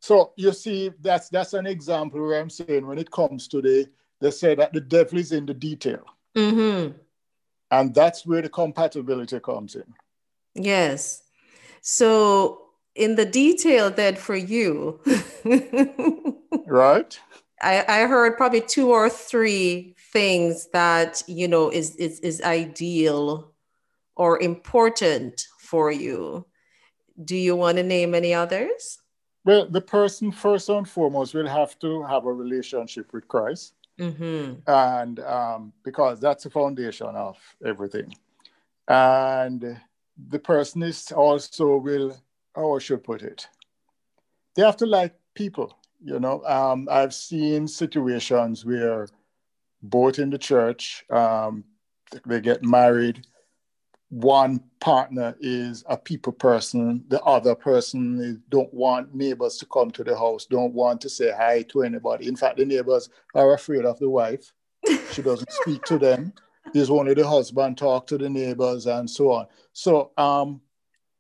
so 0.00 0.32
you 0.36 0.52
see, 0.52 0.92
that's 1.00 1.28
that's 1.28 1.54
an 1.54 1.66
example 1.66 2.20
where 2.20 2.40
I'm 2.40 2.50
saying 2.50 2.86
when 2.86 2.98
it 2.98 3.10
comes 3.10 3.48
to 3.48 3.60
the 3.60 3.88
they 4.20 4.30
say 4.30 4.54
that 4.54 4.72
the 4.72 4.80
devil 4.80 5.18
is 5.18 5.32
in 5.32 5.46
the 5.46 5.54
detail. 5.54 6.04
Mm-hmm. 6.36 6.96
And 7.70 7.94
that's 7.94 8.24
where 8.24 8.42
the 8.42 8.48
compatibility 8.48 9.38
comes 9.40 9.74
in. 9.74 9.94
Yes. 10.54 11.22
So 11.80 12.67
in 12.98 13.14
the 13.14 13.24
detail 13.24 13.90
that 13.92 14.18
for 14.18 14.36
you, 14.36 15.00
right? 16.66 17.18
I, 17.62 17.84
I 17.88 18.06
heard 18.06 18.36
probably 18.36 18.60
two 18.60 18.90
or 18.90 19.08
three 19.08 19.94
things 20.12 20.68
that 20.72 21.22
you 21.26 21.48
know 21.48 21.70
is 21.70 21.96
is 21.96 22.20
is 22.20 22.42
ideal 22.42 23.52
or 24.16 24.40
important 24.42 25.46
for 25.60 25.90
you. 25.92 26.44
Do 27.24 27.36
you 27.36 27.56
want 27.56 27.78
to 27.78 27.84
name 27.84 28.14
any 28.14 28.34
others? 28.34 28.98
Well, 29.44 29.66
the 29.66 29.80
person 29.80 30.32
first 30.32 30.68
and 30.68 30.88
foremost 30.88 31.34
will 31.34 31.48
have 31.48 31.78
to 31.78 32.02
have 32.02 32.26
a 32.26 32.32
relationship 32.32 33.12
with 33.12 33.28
Christ, 33.28 33.74
mm-hmm. 33.98 34.54
and 34.66 35.20
um, 35.20 35.72
because 35.84 36.20
that's 36.20 36.44
the 36.44 36.50
foundation 36.50 37.14
of 37.14 37.38
everything, 37.64 38.12
and 38.88 39.78
the 40.28 40.38
person 40.38 40.82
is 40.82 41.12
also 41.12 41.76
will, 41.76 42.16
how 42.54 42.76
I 42.76 42.78
should 42.78 43.04
put 43.04 43.22
it, 43.22 43.46
they 44.54 44.62
have 44.62 44.76
to 44.78 44.86
like 44.86 45.14
people. 45.34 45.76
You 46.02 46.20
know, 46.20 46.44
um, 46.44 46.88
I've 46.90 47.14
seen 47.14 47.66
situations 47.66 48.64
where 48.64 49.08
both 49.82 50.18
in 50.18 50.30
the 50.30 50.38
church, 50.38 51.04
um, 51.10 51.64
they 52.26 52.40
get 52.40 52.62
married. 52.62 53.26
One 54.10 54.60
partner 54.80 55.36
is 55.40 55.84
a 55.88 55.96
people 55.96 56.32
person. 56.32 57.04
The 57.08 57.22
other 57.22 57.54
person 57.54 58.42
don't 58.48 58.72
want 58.72 59.14
neighbors 59.14 59.58
to 59.58 59.66
come 59.66 59.90
to 59.92 60.04
the 60.04 60.16
house, 60.16 60.46
don't 60.46 60.72
want 60.72 61.00
to 61.02 61.08
say 61.08 61.32
hi 61.36 61.62
to 61.70 61.82
anybody. 61.82 62.26
In 62.26 62.36
fact, 62.36 62.56
the 62.56 62.64
neighbors 62.64 63.10
are 63.34 63.52
afraid 63.54 63.84
of 63.84 63.98
the 63.98 64.08
wife. 64.08 64.52
She 65.12 65.20
doesn't 65.22 65.52
speak 65.52 65.84
to 65.84 65.98
them. 65.98 66.32
There's 66.72 66.90
only 66.90 67.14
the 67.14 67.26
husband 67.26 67.76
talk 67.76 68.06
to 68.08 68.18
the 68.18 68.30
neighbors 68.30 68.86
and 68.86 69.08
so 69.08 69.32
on. 69.32 69.46
So 69.72 70.12
um, 70.16 70.60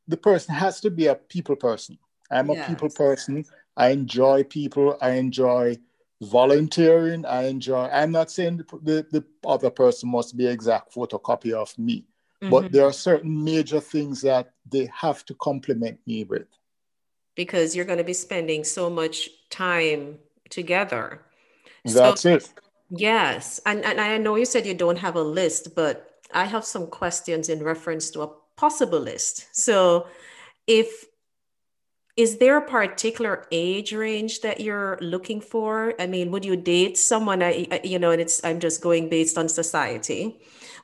the 0.08 0.16
person 0.16 0.54
has 0.54 0.80
to 0.80 0.90
be 0.90 1.06
a 1.06 1.14
people 1.14 1.56
person. 1.56 1.98
I'm 2.30 2.50
a 2.50 2.54
yes. 2.54 2.68
people 2.68 2.90
person. 2.90 3.44
I 3.76 3.90
enjoy 3.90 4.44
people. 4.44 4.98
I 5.00 5.10
enjoy 5.12 5.78
volunteering. 6.20 7.24
I 7.24 7.46
enjoy. 7.46 7.88
I'm 7.88 8.10
not 8.10 8.30
saying 8.30 8.58
the, 8.58 8.78
the, 8.82 9.06
the 9.12 9.24
other 9.46 9.70
person 9.70 10.10
must 10.10 10.36
be 10.36 10.46
exact 10.46 10.94
photocopy 10.94 11.52
of 11.52 11.76
me, 11.78 12.06
mm-hmm. 12.42 12.50
but 12.50 12.72
there 12.72 12.84
are 12.84 12.92
certain 12.92 13.44
major 13.44 13.80
things 13.80 14.20
that 14.22 14.52
they 14.68 14.90
have 14.92 15.24
to 15.26 15.34
complement 15.34 16.00
me 16.06 16.24
with. 16.24 16.48
Because 17.36 17.76
you're 17.76 17.84
going 17.84 17.98
to 17.98 18.04
be 18.04 18.14
spending 18.14 18.64
so 18.64 18.90
much 18.90 19.28
time 19.50 20.18
together. 20.50 21.22
That's 21.84 22.22
so, 22.22 22.34
it. 22.34 22.52
Yes. 22.90 23.60
And, 23.64 23.84
and 23.84 24.00
I 24.00 24.18
know 24.18 24.34
you 24.34 24.44
said 24.44 24.66
you 24.66 24.74
don't 24.74 24.98
have 24.98 25.14
a 25.14 25.22
list, 25.22 25.74
but 25.76 26.18
I 26.34 26.44
have 26.44 26.64
some 26.64 26.88
questions 26.88 27.48
in 27.48 27.62
reference 27.62 28.10
to 28.10 28.22
a 28.22 28.30
possible 28.58 29.00
list. 29.00 29.46
So, 29.52 30.06
if 30.66 31.06
is 32.18 32.38
there 32.38 32.56
a 32.56 32.66
particular 32.66 33.46
age 33.52 33.92
range 33.92 34.40
that 34.40 34.60
you're 34.60 34.98
looking 35.00 35.40
for? 35.40 35.94
I 36.00 36.08
mean, 36.08 36.32
would 36.32 36.44
you 36.44 36.56
date 36.56 36.98
someone? 36.98 37.42
I, 37.42 37.80
you 37.84 37.98
know, 37.98 38.10
and 38.10 38.20
it's 38.20 38.44
I'm 38.44 38.58
just 38.58 38.82
going 38.82 39.08
based 39.08 39.38
on 39.38 39.48
society. 39.48 40.36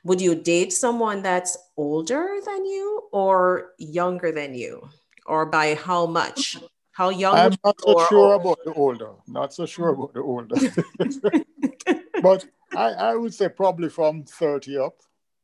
Would 0.05 0.21
you 0.21 0.33
date 0.33 0.71
someone 0.71 1.21
that's 1.21 1.57
older 1.75 2.39
than 2.45 2.65
you 2.65 3.09
or 3.11 3.73
younger 3.77 4.31
than 4.31 4.55
you, 4.55 4.87
or 5.25 5.45
by 5.45 5.75
how 5.75 6.05
much? 6.05 6.57
How 6.91 7.09
young? 7.09 7.35
I'm 7.35 7.55
not 7.65 7.81
so 7.81 8.05
sure 8.07 8.35
about 8.35 8.59
the 8.63 8.71
older. 8.71 9.11
Not 9.27 9.53
so 9.53 9.65
sure 9.65 9.89
about 9.89 10.13
the 10.13 10.21
older. 10.21 10.55
but 12.21 12.45
I, 12.73 13.11
I 13.11 13.15
would 13.15 13.33
say 13.33 13.49
probably 13.49 13.89
from 13.89 14.23
30 14.23 14.77
up. 14.77 15.01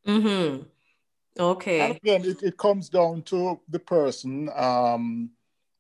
Mm-hmm. 0.08 0.64
Okay. 1.40 1.80
And 1.80 1.96
again, 1.96 2.26
it, 2.26 2.44
it 2.44 2.58
comes 2.58 2.90
down 2.90 3.22
to 3.24 3.60
the 3.70 3.80
person. 3.80 4.50
Um, 4.56 5.32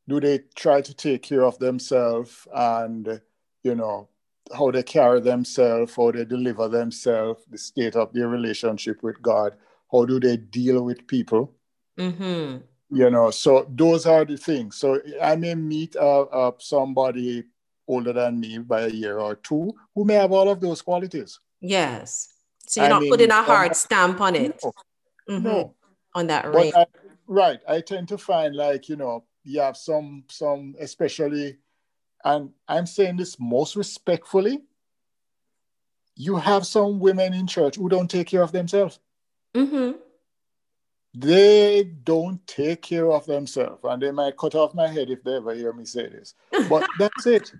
do 0.07 0.19
they 0.19 0.39
try 0.55 0.81
to 0.81 0.93
take 0.93 1.23
care 1.23 1.43
of 1.43 1.59
themselves 1.59 2.47
and, 2.53 3.21
you 3.63 3.75
know, 3.75 4.09
how 4.53 4.71
they 4.71 4.83
carry 4.83 5.21
themselves, 5.21 5.95
how 5.95 6.11
they 6.11 6.25
deliver 6.25 6.67
themselves, 6.67 7.43
the 7.49 7.57
state 7.57 7.95
of 7.95 8.11
their 8.13 8.27
relationship 8.27 9.03
with 9.03 9.21
God, 9.21 9.55
how 9.91 10.05
do 10.05 10.19
they 10.19 10.37
deal 10.37 10.83
with 10.83 11.07
people? 11.07 11.53
Mm-hmm. 11.97 12.57
You 12.93 13.09
know, 13.09 13.31
so 13.31 13.65
those 13.69 14.05
are 14.05 14.25
the 14.25 14.37
things. 14.37 14.75
So 14.77 14.99
I 15.21 15.35
may 15.35 15.55
meet 15.55 15.95
uh, 15.95 16.21
uh, 16.23 16.51
somebody 16.57 17.45
older 17.87 18.13
than 18.13 18.39
me 18.39 18.57
by 18.57 18.81
a 18.81 18.89
year 18.89 19.19
or 19.19 19.35
two 19.35 19.73
who 19.95 20.03
may 20.05 20.15
have 20.15 20.31
all 20.31 20.49
of 20.49 20.59
those 20.59 20.81
qualities. 20.81 21.39
Yes. 21.61 22.33
So 22.67 22.81
you're 22.81 22.87
I 22.87 22.89
not 22.89 23.01
mean, 23.01 23.11
putting 23.11 23.31
a 23.31 23.43
hard 23.43 23.69
um, 23.69 23.73
stamp 23.75 24.21
on 24.21 24.35
it. 24.35 24.59
No. 24.63 24.73
Mm-hmm. 25.29 25.43
no. 25.43 25.75
On 26.13 26.27
that 26.27 26.53
rate. 26.53 26.73
I, 26.75 26.85
right. 27.27 27.59
I 27.67 27.81
tend 27.81 28.09
to 28.09 28.17
find 28.17 28.55
like, 28.55 28.89
you 28.89 28.97
know, 28.97 29.23
you 29.43 29.61
have 29.61 29.77
some 29.77 30.25
some 30.29 30.75
especially 30.79 31.57
and 32.23 32.51
I'm 32.67 32.85
saying 32.85 33.17
this 33.17 33.39
most 33.39 33.75
respectfully, 33.75 34.59
you 36.15 36.35
have 36.35 36.67
some 36.67 36.99
women 36.99 37.33
in 37.33 37.47
church 37.47 37.77
who 37.77 37.89
don't 37.89 38.09
take 38.09 38.27
care 38.27 38.43
of 38.43 38.51
themselves. 38.51 38.99
Mm-hmm 39.55 39.97
they 41.13 41.83
don't 42.03 42.45
take 42.47 42.81
care 42.81 43.11
of 43.11 43.25
themselves 43.25 43.79
and 43.83 44.01
they 44.01 44.11
might 44.11 44.37
cut 44.37 44.55
off 44.55 44.73
my 44.73 44.87
head 44.87 45.09
if 45.09 45.23
they 45.23 45.35
ever 45.35 45.53
hear 45.53 45.73
me 45.73 45.83
say 45.83 46.07
this 46.07 46.35
but 46.69 46.87
that's 46.99 47.25
it 47.25 47.51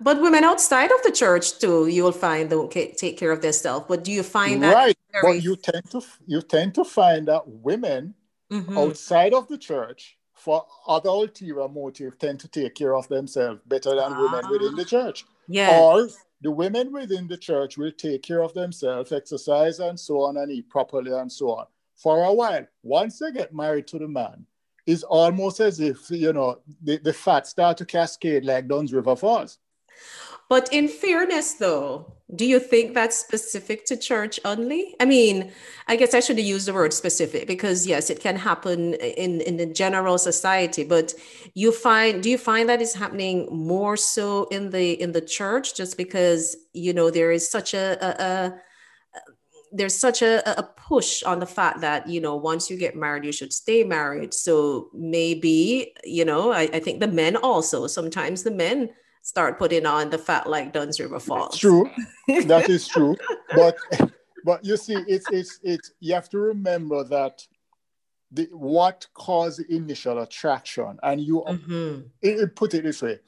but 0.00 0.20
women 0.20 0.44
outside 0.44 0.92
of 0.92 1.02
the 1.02 1.10
church 1.10 1.58
too 1.58 1.88
you'll 1.88 2.12
find 2.12 2.50
don't 2.50 2.70
take 2.70 3.18
care 3.18 3.32
of 3.32 3.42
themselves 3.42 3.84
but 3.88 4.04
do 4.04 4.12
you 4.12 4.22
find 4.22 4.62
that 4.62 4.74
right 4.74 4.98
very... 5.12 5.34
but 5.34 5.42
you 5.42 5.56
tend 5.56 5.90
to 5.90 6.00
you 6.26 6.40
tend 6.40 6.74
to 6.74 6.84
find 6.84 7.26
that 7.26 7.42
women 7.46 8.14
mm-hmm. 8.50 8.78
outside 8.78 9.34
of 9.34 9.48
the 9.48 9.58
church 9.58 10.16
for 10.32 10.64
other 10.86 11.08
ulterior 11.08 11.68
motive 11.68 12.16
tend 12.18 12.38
to 12.38 12.46
take 12.46 12.76
care 12.76 12.94
of 12.94 13.08
themselves 13.08 13.60
better 13.66 13.90
than 13.90 14.12
ah. 14.12 14.22
women 14.22 14.50
within 14.50 14.76
the 14.76 14.84
church 14.84 15.24
yeah 15.48 15.80
or 15.80 16.08
the 16.42 16.50
women 16.50 16.92
within 16.92 17.26
the 17.26 17.36
church 17.36 17.76
will 17.76 17.92
take 17.92 18.22
care 18.22 18.42
of 18.42 18.54
themselves 18.54 19.10
exercise 19.10 19.80
and 19.80 19.98
so 19.98 20.20
on 20.20 20.36
and 20.36 20.52
eat 20.52 20.68
properly 20.68 21.10
and 21.10 21.32
so 21.32 21.50
on 21.50 21.66
for 21.96 22.22
a 22.22 22.28
oh 22.28 22.32
while. 22.32 22.66
Once 22.82 23.18
they 23.18 23.32
get 23.32 23.54
married 23.54 23.86
to 23.88 23.98
the 23.98 24.08
man, 24.08 24.46
it's 24.86 25.02
almost 25.02 25.60
as 25.60 25.80
if, 25.80 26.10
you 26.10 26.32
know, 26.32 26.60
the, 26.82 26.98
the 26.98 27.12
fat 27.12 27.46
start 27.46 27.78
to 27.78 27.86
cascade 27.86 28.44
like 28.44 28.68
Dunn's 28.68 28.92
River 28.92 29.16
Falls. 29.16 29.58
But 30.48 30.70
in 30.72 30.88
fairness, 30.88 31.54
though, 31.54 32.12
do 32.34 32.44
you 32.44 32.60
think 32.60 32.92
that's 32.92 33.16
specific 33.16 33.86
to 33.86 33.96
church 33.96 34.38
only? 34.44 34.94
I 35.00 35.06
mean, 35.06 35.52
I 35.88 35.96
guess 35.96 36.12
I 36.12 36.20
should 36.20 36.38
used 36.38 36.68
the 36.68 36.74
word 36.74 36.92
specific 36.92 37.46
because 37.46 37.86
yes, 37.86 38.10
it 38.10 38.20
can 38.20 38.36
happen 38.36 38.94
in 38.94 39.40
in 39.40 39.56
the 39.56 39.66
general 39.66 40.18
society. 40.18 40.84
But 40.84 41.14
you 41.54 41.72
find, 41.72 42.22
do 42.22 42.28
you 42.28 42.36
find 42.36 42.68
that 42.68 42.82
is 42.82 42.94
happening 42.94 43.48
more 43.50 43.96
so 43.96 44.44
in 44.50 44.70
the 44.70 45.00
in 45.00 45.12
the 45.12 45.22
church, 45.22 45.74
just 45.74 45.96
because 45.96 46.56
you 46.74 46.92
know 46.92 47.10
there 47.10 47.32
is 47.32 47.48
such 47.48 47.72
a, 47.72 47.96
a, 48.04 48.24
a 48.24 48.60
there's 49.74 49.96
such 49.96 50.22
a, 50.22 50.58
a 50.58 50.62
push 50.62 51.22
on 51.24 51.40
the 51.40 51.46
fact 51.46 51.80
that 51.80 52.08
you 52.08 52.20
know 52.20 52.36
once 52.36 52.70
you 52.70 52.76
get 52.76 52.96
married 52.96 53.24
you 53.24 53.32
should 53.32 53.52
stay 53.52 53.82
married. 53.82 54.32
So 54.32 54.88
maybe 54.94 55.92
you 56.04 56.24
know 56.24 56.52
I, 56.52 56.62
I 56.62 56.80
think 56.80 57.00
the 57.00 57.08
men 57.08 57.36
also 57.36 57.86
sometimes 57.86 58.42
the 58.42 58.50
men 58.50 58.90
start 59.22 59.58
putting 59.58 59.86
on 59.86 60.10
the 60.10 60.18
fat 60.18 60.48
like 60.48 60.72
dunn's 60.72 61.00
river 61.00 61.18
falls. 61.18 61.58
true. 61.58 61.90
That 62.46 62.70
is 62.70 62.86
true. 62.86 63.16
But 63.54 63.76
but 64.44 64.64
you 64.64 64.76
see 64.76 64.96
it's 65.08 65.26
it's 65.30 65.58
it's 65.62 65.92
you 66.00 66.14
have 66.14 66.28
to 66.30 66.38
remember 66.38 67.02
that 67.04 67.44
the 68.30 68.48
what 68.52 69.06
caused 69.14 69.60
the 69.60 69.74
initial 69.74 70.20
attraction 70.20 70.98
and 71.02 71.20
you 71.20 71.44
mm-hmm. 71.46 72.00
it, 72.20 72.40
it 72.40 72.56
put 72.56 72.74
it 72.74 72.82
this 72.82 73.02
way 73.02 73.18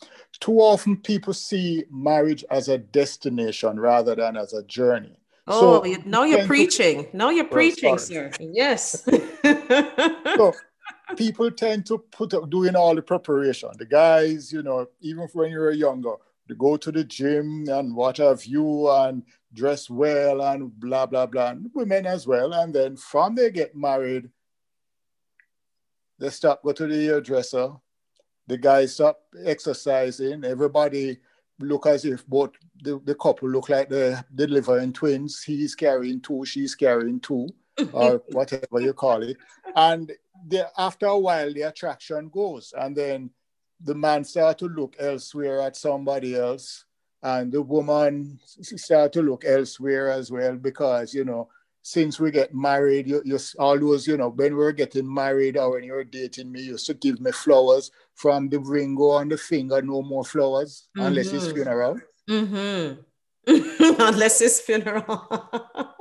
too 0.40 0.58
often 0.58 0.96
people 0.96 1.32
see 1.32 1.84
marriage 1.90 2.44
as 2.50 2.68
a 2.68 2.78
destination 2.78 3.78
rather 3.78 4.14
than 4.14 4.36
as 4.36 4.52
a 4.52 4.64
journey 4.64 5.16
Oh, 5.46 5.84
so 5.84 6.00
now 6.04 6.24
you're 6.24 6.46
preaching. 6.46 7.04
To, 7.04 7.16
now 7.16 7.30
you're 7.30 7.44
preaching, 7.44 7.98
sir. 7.98 8.32
Yes. 8.40 9.04
so 9.44 10.52
people 11.16 11.50
tend 11.50 11.86
to 11.86 11.98
put 11.98 12.34
up 12.34 12.50
doing 12.50 12.74
all 12.74 12.94
the 12.94 13.02
preparation. 13.02 13.70
The 13.78 13.86
guys, 13.86 14.52
you 14.52 14.62
know, 14.62 14.86
even 15.00 15.28
when 15.32 15.52
you're 15.52 15.70
younger, 15.70 16.14
they 16.48 16.54
go 16.56 16.76
to 16.76 16.90
the 16.90 17.04
gym 17.04 17.64
and 17.68 17.94
what 17.94 18.16
have 18.16 18.44
you 18.44 18.90
and 18.90 19.22
dress 19.52 19.88
well 19.88 20.40
and 20.42 20.78
blah 20.80 21.06
blah 21.06 21.26
blah. 21.26 21.50
And 21.50 21.70
women 21.74 22.06
as 22.06 22.26
well. 22.26 22.52
And 22.52 22.74
then 22.74 22.96
from 22.96 23.36
they 23.36 23.50
get 23.50 23.76
married, 23.76 24.28
they 26.18 26.30
stop 26.30 26.62
go 26.64 26.72
to 26.72 26.86
the 26.86 27.04
hairdresser. 27.06 27.72
The 28.48 28.58
guys 28.58 28.94
stop 28.94 29.20
exercising. 29.44 30.44
Everybody 30.44 31.18
look 31.58 31.86
as 31.86 32.04
if 32.04 32.26
both 32.26 32.50
the, 32.82 33.00
the 33.04 33.14
couple 33.14 33.48
look 33.48 33.68
like 33.68 33.88
they're 33.88 34.24
delivering 34.34 34.92
twins. 34.92 35.42
He's 35.42 35.74
carrying 35.74 36.20
two, 36.20 36.44
she's 36.44 36.74
carrying 36.74 37.20
two, 37.20 37.48
or 37.92 38.22
whatever 38.28 38.80
you 38.80 38.92
call 38.92 39.22
it. 39.22 39.36
And 39.74 40.12
the, 40.48 40.68
after 40.78 41.06
a 41.06 41.18
while, 41.18 41.52
the 41.52 41.62
attraction 41.62 42.28
goes. 42.28 42.72
And 42.76 42.96
then 42.96 43.30
the 43.80 43.94
man 43.94 44.24
start 44.24 44.58
to 44.58 44.66
look 44.66 44.96
elsewhere 44.98 45.60
at 45.62 45.76
somebody 45.76 46.36
else. 46.36 46.84
And 47.22 47.50
the 47.50 47.62
woman 47.62 48.38
start 48.44 49.12
to 49.14 49.22
look 49.22 49.44
elsewhere 49.44 50.10
as 50.10 50.30
well 50.30 50.56
because, 50.56 51.12
you 51.12 51.24
know, 51.24 51.48
since 51.86 52.18
we 52.18 52.32
get 52.32 52.52
married, 52.52 53.06
you, 53.06 53.22
you 53.24 53.38
always, 53.60 54.08
you 54.08 54.16
know, 54.16 54.30
when 54.30 54.56
we 54.56 54.64
are 54.64 54.72
getting 54.72 55.14
married 55.14 55.56
or 55.56 55.70
when 55.70 55.84
you 55.84 55.94
are 55.94 56.02
dating 56.02 56.50
me, 56.50 56.60
you 56.62 56.72
used 56.72 56.86
to 56.86 56.94
give 56.94 57.20
me 57.20 57.30
flowers 57.30 57.92
from 58.16 58.48
the 58.48 58.58
ring 58.58 58.96
go 58.96 59.12
on 59.12 59.28
the 59.28 59.38
finger, 59.38 59.80
no 59.80 60.02
more 60.02 60.24
flowers, 60.24 60.88
mm-hmm. 60.98 61.06
unless 61.06 61.32
it's 61.32 61.44
mm-hmm. 61.44 61.54
funeral. 61.54 62.00
Mm-hmm. 62.28 64.02
unless 64.02 64.40
it's 64.40 64.60
funeral. 64.60 65.28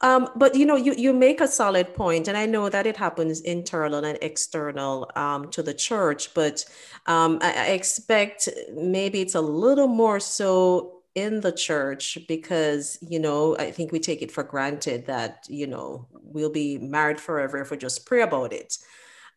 Um, 0.00 0.28
but 0.36 0.54
you 0.54 0.66
know, 0.66 0.76
you, 0.76 0.92
you 0.98 1.14
make 1.14 1.40
a 1.40 1.48
solid 1.48 1.94
point, 1.94 2.28
and 2.28 2.36
I 2.36 2.44
know 2.44 2.68
that 2.68 2.86
it 2.86 2.98
happens 2.98 3.40
internal 3.40 4.04
and 4.04 4.18
external 4.20 5.10
um, 5.16 5.50
to 5.52 5.62
the 5.62 5.72
church, 5.72 6.34
but 6.34 6.62
um, 7.06 7.38
I, 7.40 7.52
I, 7.52 7.66
expect 7.68 8.50
maybe 8.74 9.22
it's 9.22 9.34
a 9.34 9.40
little 9.40 9.86
more 9.86 10.20
so 10.20 10.93
in 11.14 11.40
the 11.40 11.52
church 11.52 12.18
because 12.26 12.98
you 13.00 13.20
know 13.20 13.56
i 13.58 13.70
think 13.70 13.92
we 13.92 14.00
take 14.00 14.20
it 14.20 14.32
for 14.32 14.42
granted 14.42 15.06
that 15.06 15.46
you 15.48 15.66
know 15.66 16.08
we'll 16.12 16.50
be 16.50 16.76
married 16.78 17.20
forever 17.20 17.60
if 17.60 17.70
we 17.70 17.76
just 17.76 18.04
pray 18.04 18.22
about 18.22 18.52
it 18.52 18.78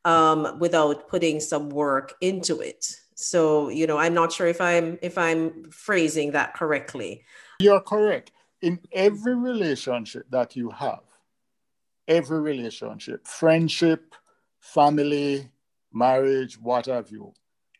um, 0.07 0.57
without 0.59 1.09
putting 1.09 1.39
some 1.41 1.69
work 1.69 2.13
into 2.21 2.61
it. 2.61 2.95
So 3.15 3.69
you 3.69 3.87
know 3.87 3.97
i'm 3.97 4.13
not 4.13 4.31
sure 4.31 4.47
if 4.47 4.61
i'm 4.61 4.97
if 5.01 5.17
i'm 5.17 5.69
phrasing 5.71 6.31
that 6.31 6.53
correctly. 6.53 7.23
You're 7.59 7.81
correct. 7.81 8.31
In 8.61 8.79
every 8.91 9.35
relationship 9.35 10.25
that 10.29 10.55
you 10.55 10.69
have 10.69 11.01
every 12.07 12.39
relationship 12.39 13.27
friendship 13.27 14.15
family 14.59 15.49
marriage 15.91 16.59
what 16.61 16.85
have 16.85 17.09
you 17.09 17.33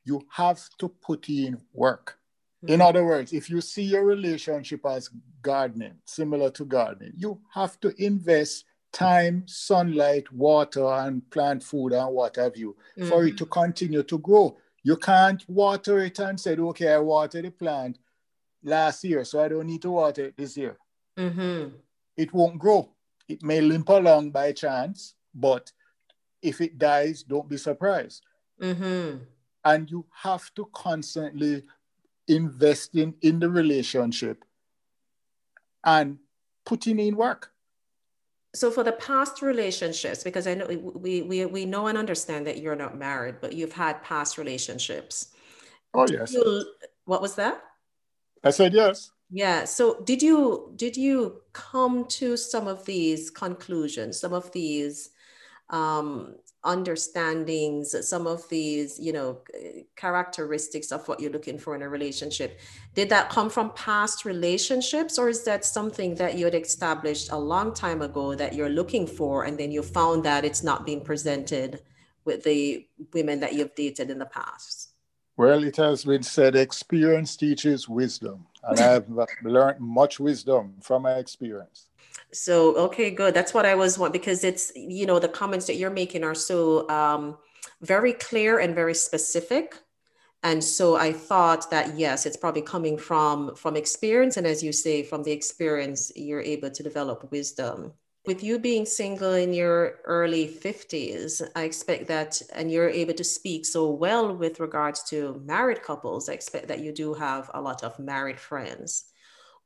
you 0.04 0.22
have 0.32 0.60
to 0.78 0.90
put 0.90 1.30
in 1.30 1.62
work 1.74 2.17
in 2.66 2.82
other 2.82 3.06
words, 3.06 3.34
if 3.34 3.50
you 3.50 3.62
see 3.62 3.84
your 3.84 4.04
relationship 4.04 4.86
as 4.86 5.10
gardening, 5.42 5.96
similar 6.06 6.50
to 6.52 6.66
gardening, 6.66 7.14
you 7.16 7.40
have 7.54 7.80
to 7.82 7.94
invest 8.04 8.66
time, 8.92 9.44
sunlight, 9.48 10.32
water, 10.32 10.86
and 10.86 11.30
plant 11.30 11.62
food 11.62 11.94
and 11.94 12.14
what 12.14 12.36
have 12.36 12.58
you 12.58 12.76
mm-hmm. 12.98 13.10
for 13.10 13.26
it 13.26 13.38
to 13.38 13.46
mm-hmm. 13.46 13.60
continue 13.60 14.04
to 14.04 14.18
grow. 14.18 14.58
You 14.84 14.98
can't 14.98 15.44
water 15.48 16.00
it 16.00 16.18
and 16.20 16.40
say, 16.40 16.56
okay, 16.56 16.94
I 16.94 17.00
watered 17.00 17.46
the 17.46 17.52
plant 17.52 18.00
last 18.64 19.04
year, 19.04 19.24
so 19.24 19.44
I 19.44 19.50
don't 19.50 19.68
need 19.68 19.82
to 19.84 19.92
water 19.92 20.26
it 20.26 20.38
this 20.38 20.58
year. 20.58 20.78
Mm-hmm. 21.18 21.76
It 22.16 22.34
won't 22.34 22.58
grow. 22.58 22.90
It 23.28 23.44
may 23.44 23.62
limp 23.62 23.90
along 23.90 24.32
by 24.32 24.54
chance, 24.54 25.16
but 25.36 25.72
if 26.42 26.62
it 26.62 26.78
dies, 26.78 27.24
don't 27.24 27.50
be 27.50 27.58
surprised. 27.58 28.24
Mm-hmm. 28.62 29.18
And 29.66 29.92
you 29.92 30.06
have 30.24 30.54
to 30.56 30.70
constantly 30.74 31.64
investing 32.28 33.16
in 33.22 33.40
the 33.40 33.50
relationship 33.50 34.44
and 35.84 36.18
putting 36.66 37.00
in 37.00 37.16
work. 37.16 37.52
So 38.56 38.72
for 38.72 38.84
the 38.84 38.94
past 38.94 39.42
relationships 39.42 40.24
because 40.24 40.48
i 40.48 40.54
know 40.54 40.66
we, 40.66 41.22
we 41.22 41.46
we 41.46 41.66
know 41.66 41.88
and 41.88 41.98
understand 41.98 42.48
that 42.48 42.58
you're 42.58 42.76
not 42.76 42.98
married 42.98 43.36
but 43.40 43.54
you've 43.54 43.74
had 43.74 44.04
past 44.04 44.38
relationships. 44.38 45.30
Oh 45.94 46.08
yes. 46.10 46.34
You, 46.34 46.66
what 47.06 47.22
was 47.22 47.36
that? 47.36 47.62
I 48.44 48.52
said 48.52 48.74
yes. 48.74 49.12
Yeah 49.30 49.66
so 49.66 50.02
did 50.04 50.22
you 50.22 50.74
did 50.76 50.98
you 50.98 51.42
come 51.54 52.06
to 52.20 52.36
some 52.36 52.68
of 52.68 52.86
these 52.86 53.30
conclusions 53.30 54.20
some 54.20 54.34
of 54.34 54.52
these 54.52 55.10
um 55.70 56.36
understandings, 56.64 57.96
some 58.08 58.28
of 58.28 58.48
these, 58.50 59.00
you 59.00 59.14
know, 59.14 59.40
characteristics 59.96 60.92
of 60.92 61.08
what 61.08 61.20
you're 61.20 61.32
looking 61.32 61.58
for 61.58 61.76
in 61.76 61.82
a 61.82 61.90
relationship. 61.90 62.60
Did 62.94 63.10
that 63.10 63.30
come 63.30 63.50
from 63.50 63.72
past 63.72 64.26
relationships, 64.26 65.18
or 65.18 65.30
is 65.30 65.44
that 65.46 65.64
something 65.64 66.16
that 66.16 66.36
you 66.36 66.46
had 66.46 66.56
established 66.56 67.32
a 67.32 67.38
long 67.38 67.74
time 67.74 68.02
ago 68.02 68.36
that 68.36 68.54
you're 68.54 68.70
looking 68.70 69.08
for, 69.08 69.44
and 69.44 69.58
then 69.58 69.72
you 69.72 69.84
found 69.84 70.24
that 70.26 70.46
it's 70.46 70.64
not 70.64 70.86
being 70.86 71.02
presented 71.02 71.82
with 72.26 72.44
the 72.44 72.86
women 73.14 73.40
that 73.40 73.54
you've 73.54 73.76
dated 73.76 74.10
in 74.10 74.20
the 74.20 74.26
past? 74.26 74.90
Well, 75.38 75.64
it 75.64 75.78
has 75.78 76.04
been 76.04 76.24
said 76.24 76.56
experience 76.56 77.36
teaches 77.36 77.88
wisdom, 77.88 78.48
and 78.64 78.80
I've 78.82 79.08
learned 79.44 79.80
much 79.80 80.20
wisdom 80.20 80.76
from 80.82 81.04
my 81.04 81.14
experience. 81.14 81.88
So, 82.34 82.76
okay, 82.76 83.10
good. 83.10 83.34
That's 83.34 83.54
what 83.54 83.66
I 83.66 83.76
was 83.76 83.98
want 83.98 84.14
because 84.14 84.44
it's, 84.44 84.72
you 84.76 85.06
know, 85.06 85.20
the 85.20 85.30
comments 85.30 85.66
that 85.68 85.76
you're 85.76 85.90
making 85.90 86.24
are 86.24 86.36
so 86.36 86.88
um, 86.90 87.38
very 87.82 88.14
clear 88.14 88.60
and 88.60 88.76
very 88.76 88.94
specific. 88.94 89.76
And 90.44 90.64
so 90.64 90.96
I 90.96 91.14
thought 91.14 91.70
that 91.72 91.98
yes, 91.98 92.26
it's 92.26 92.38
probably 92.38 92.62
coming 92.62 92.98
from 92.98 93.56
from 93.56 93.76
experience, 93.76 94.38
and 94.38 94.46
as 94.46 94.64
you 94.64 94.72
say, 94.72 95.04
from 95.04 95.24
the 95.24 95.32
experience, 95.32 96.12
you're 96.16 96.42
able 96.42 96.70
to 96.70 96.84
develop 96.84 97.32
wisdom. 97.32 97.94
With 98.26 98.44
you 98.44 98.60
being 98.60 98.86
single 98.86 99.34
in 99.34 99.54
your 99.54 100.00
early 100.06 100.48
50s, 100.48 101.42
I 101.56 101.64
expect 101.64 102.08
that, 102.08 102.42
and 102.54 102.72
you're 102.72 102.90
able 102.90 103.14
to 103.16 103.24
speak 103.24 103.66
so 103.66 103.90
well 103.90 104.36
with 104.36 104.60
regards 104.60 105.04
to 105.10 105.42
married 105.44 105.82
couples. 105.82 106.30
I 106.30 106.34
expect 106.34 106.68
that 106.68 106.82
you 106.82 106.92
do 106.92 107.14
have 107.16 107.50
a 107.54 107.62
lot 107.62 107.84
of 107.84 107.98
married 107.98 108.40
friends 108.40 109.06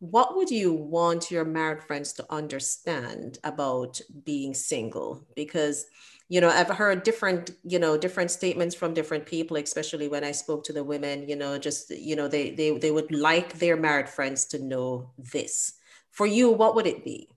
what 0.02 0.36
would 0.36 0.50
you 0.50 0.74
want 0.74 1.30
your 1.30 1.46
married 1.46 1.84
friends 1.84 2.12
to 2.14 2.26
understand 2.32 3.38
about 3.44 4.02
being 4.26 4.54
single? 4.54 5.26
Because 5.36 5.86
you 6.32 6.40
know 6.40 6.48
i've 6.48 6.70
heard 6.70 7.04
different 7.04 7.52
you 7.66 7.78
know 7.78 7.98
different 7.98 8.32
statements 8.32 8.74
from 8.74 8.94
different 8.94 9.26
people 9.26 9.58
especially 9.58 10.08
when 10.08 10.24
i 10.24 10.32
spoke 10.32 10.64
to 10.64 10.72
the 10.72 10.82
women 10.82 11.28
you 11.28 11.36
know 11.36 11.58
just 11.58 11.92
you 11.92 12.16
know 12.16 12.30
they 12.30 12.52
they, 12.52 12.78
they 12.78 12.90
would 12.90 13.12
like 13.12 13.60
their 13.60 13.76
married 13.76 14.08
friends 14.08 14.46
to 14.46 14.58
know 14.58 15.12
this. 15.18 15.74
For 16.10 16.26
you 16.26 16.50
what 16.50 16.74
would 16.76 16.88
it 16.88 17.04
be? 17.04 17.30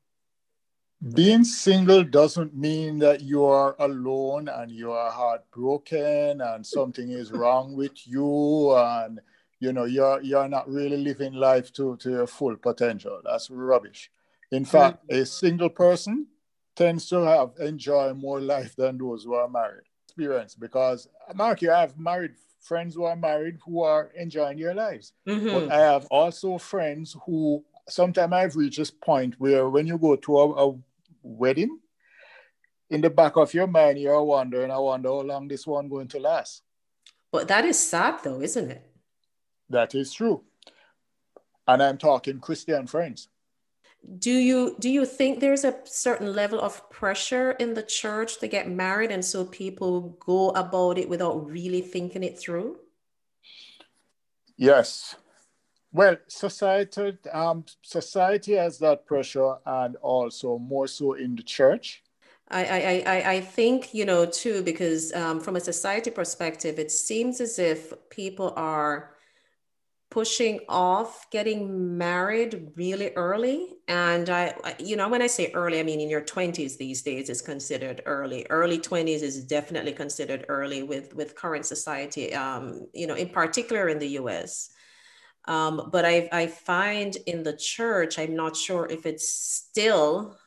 Being 1.14 1.44
single 1.44 2.05
doesn't 2.05 2.57
mean 2.57 2.98
that 3.00 3.20
you 3.20 3.44
are 3.44 3.74
alone 3.81 4.48
and 4.48 4.70
you 4.70 4.92
are 4.92 5.11
heartbroken 5.11 6.40
and 6.40 6.64
something 6.64 7.11
is 7.11 7.31
wrong 7.31 7.77
with 7.77 8.07
you 8.07 8.74
and 8.77 9.20
you 9.60 9.72
know 9.72 9.84
you're 9.84 10.20
you're 10.22 10.48
not 10.48 10.68
really 10.68 10.96
living 10.96 11.34
life 11.34 11.72
to, 11.74 11.96
to 11.96 12.10
your 12.10 12.26
full 12.26 12.56
potential. 12.56 13.20
That's 13.24 13.50
rubbish. 13.50 14.10
In 14.50 14.64
fact 14.64 15.06
mm-hmm. 15.08 15.22
a 15.22 15.26
single 15.26 15.70
person 15.70 16.26
tends 16.76 17.08
to 17.08 17.16
have 17.22 17.52
enjoy 17.60 18.14
more 18.14 18.40
life 18.40 18.74
than 18.76 18.98
those 18.98 19.24
who 19.24 19.34
are 19.34 19.48
married. 19.48 19.84
Experience 20.06 20.54
because 20.54 21.08
mark 21.34 21.62
you 21.62 21.70
have 21.70 21.98
married 21.98 22.32
friends 22.60 22.94
who 22.94 23.04
are 23.04 23.16
married 23.16 23.58
who 23.64 23.82
are 23.82 24.10
enjoying 24.16 24.58
their 24.58 24.74
lives. 24.74 25.12
Mm-hmm. 25.28 25.48
but 25.48 25.72
i 25.72 25.80
have 25.80 26.06
also 26.06 26.56
friends 26.58 27.16
who 27.26 27.64
sometimes 27.88 28.32
i've 28.32 28.56
reached 28.56 28.78
this 28.78 28.90
point 28.90 29.34
where 29.38 29.68
when 29.68 29.86
you 29.86 29.98
go 29.98 30.16
to 30.16 30.38
a, 30.38 30.68
a 30.68 30.78
wedding 31.22 31.78
in 32.90 33.00
the 33.00 33.10
back 33.10 33.36
of 33.36 33.52
your 33.52 33.66
mind 33.66 33.98
you're 33.98 34.22
wondering 34.22 34.70
i 34.70 34.78
wonder 34.78 35.08
how 35.08 35.20
long 35.20 35.48
this 35.48 35.66
one 35.66 35.88
going 35.88 36.08
to 36.08 36.18
last. 36.18 36.62
But 37.32 37.48
that 37.48 37.64
is 37.64 37.78
sad 37.78 38.22
though 38.22 38.40
isn't 38.40 38.70
it 38.70 38.93
that 39.70 39.94
is 39.94 40.12
true. 40.12 40.42
and 41.66 41.83
I'm 41.83 41.98
talking 41.98 42.40
Christian 42.40 42.87
friends. 42.87 43.29
Do 44.18 44.31
you 44.31 44.77
do 44.79 44.90
you 44.90 45.07
think 45.07 45.40
there's 45.40 45.64
a 45.64 45.79
certain 45.85 46.35
level 46.35 46.61
of 46.61 46.90
pressure 46.90 47.53
in 47.53 47.72
the 47.72 47.83
church 47.83 48.38
to 48.40 48.46
get 48.46 48.68
married, 48.68 49.11
and 49.11 49.24
so 49.24 49.46
people 49.46 50.18
go 50.20 50.50
about 50.50 50.98
it 50.98 51.09
without 51.09 51.46
really 51.50 51.81
thinking 51.81 52.22
it 52.22 52.38
through? 52.38 52.79
Yes. 54.57 55.16
Well, 55.92 56.16
society 56.29 57.16
um, 57.33 57.64
society 57.83 58.55
has 58.55 58.79
that 58.81 59.07
pressure, 59.07 59.55
and 59.64 59.96
also 59.96 60.59
more 60.59 60.87
so 60.87 61.14
in 61.14 61.37
the 61.37 61.42
church. 61.42 62.03
I, 62.48 63.03
I, 63.07 63.31
I 63.33 63.40
think, 63.40 63.94
you 63.94 64.05
know, 64.05 64.27
too, 64.27 64.62
because 64.62 65.12
um, 65.14 65.40
from 65.40 65.57
a 65.57 65.61
society 65.61 66.11
perspective, 66.11 66.79
it 66.79 66.90
seems 66.90 67.40
as 67.40 67.59
if 67.59 67.92
people 68.11 68.53
are 68.55 69.13
pushing 70.14 70.61
off 70.68 71.29
getting 71.33 71.98
married 71.98 72.70
really 72.77 73.11
early. 73.16 73.70
And 73.88 74.31
I, 74.31 74.55
you 74.79 74.94
know, 74.94 75.09
when 75.09 75.22
I 75.22 75.27
say 75.27 75.50
early, 75.55 75.81
I 75.81 75.83
mean 75.83 76.00
in 76.00 76.09
your 76.09 76.20
20s 76.20 76.77
these 76.77 77.03
days 77.03 77.29
is 77.29 77.42
considered 77.42 78.00
early. 78.07 78.46
Early 78.48 78.79
20s 78.79 79.22
is 79.22 79.44
definitely 79.44 79.90
considered 79.90 80.44
early 80.48 80.85
with, 80.85 81.16
with 81.16 81.35
current 81.35 81.66
society, 81.66 82.33
um, 82.33 82.87
you 82.92 83.09
know, 83.09 83.16
in 83.16 83.29
particular 83.29 83.88
in 83.88 83.98
the 83.98 84.11
US. 84.20 84.70
Um, 85.46 85.88
but 85.90 86.05
I, 86.05 86.29
I 86.31 86.46
find 86.46 87.16
in 87.27 87.42
the 87.42 87.57
church, 87.57 88.16
I'm 88.16 88.37
not 88.37 88.57
sure 88.57 88.87
if 88.87 89.07
it's 89.07 89.29
still 89.29 90.38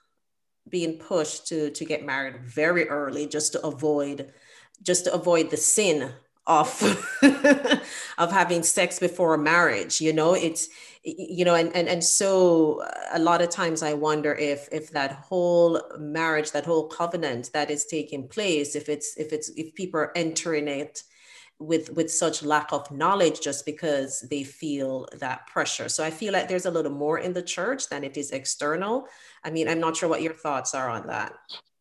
being 0.69 0.97
pushed 0.97 1.47
to 1.47 1.71
to 1.71 1.85
get 1.85 2.05
married 2.05 2.37
very 2.45 2.87
early 2.89 3.25
just 3.25 3.53
to 3.53 3.65
avoid 3.65 4.33
just 4.81 5.05
to 5.05 5.13
avoid 5.13 5.49
the 5.49 5.55
sin 5.55 6.11
of 6.45 6.69
of 8.17 8.31
having 8.31 8.63
sex 8.63 8.99
before 8.99 9.33
a 9.33 9.37
marriage 9.37 10.01
you 10.01 10.11
know 10.13 10.33
it's 10.33 10.69
you 11.03 11.45
know 11.45 11.55
and, 11.55 11.73
and 11.75 11.87
and 11.87 12.03
so 12.03 12.81
uh, 12.81 12.91
a 13.13 13.19
lot 13.19 13.41
of 13.41 13.49
times 13.49 13.83
i 13.83 13.93
wonder 13.93 14.33
if 14.33 14.67
if 14.71 14.89
that 14.91 15.11
whole 15.13 15.81
marriage 15.99 16.51
that 16.51 16.65
whole 16.65 16.87
covenant 16.87 17.49
that 17.53 17.69
is 17.69 17.85
taking 17.85 18.27
place 18.27 18.75
if 18.75 18.89
it's 18.89 19.15
if 19.17 19.31
it's 19.31 19.49
if 19.49 19.73
people 19.75 19.99
are 19.99 20.11
entering 20.15 20.67
it 20.67 21.03
with 21.59 21.91
with 21.93 22.11
such 22.11 22.43
lack 22.43 22.71
of 22.71 22.89
knowledge 22.91 23.41
just 23.41 23.65
because 23.65 24.21
they 24.29 24.43
feel 24.43 25.07
that 25.17 25.47
pressure. 25.47 25.89
So 25.89 26.03
i 26.03 26.11
feel 26.11 26.33
like 26.33 26.47
there's 26.47 26.67
a 26.67 26.71
little 26.71 26.91
more 26.91 27.19
in 27.19 27.33
the 27.33 27.41
church 27.41 27.89
than 27.89 28.03
it 28.03 28.17
is 28.17 28.31
external. 28.31 29.07
I 29.43 29.49
mean 29.49 29.67
i'm 29.67 29.79
not 29.79 29.97
sure 29.97 30.09
what 30.09 30.21
your 30.21 30.33
thoughts 30.33 30.75
are 30.75 30.89
on 30.89 31.07
that. 31.07 31.33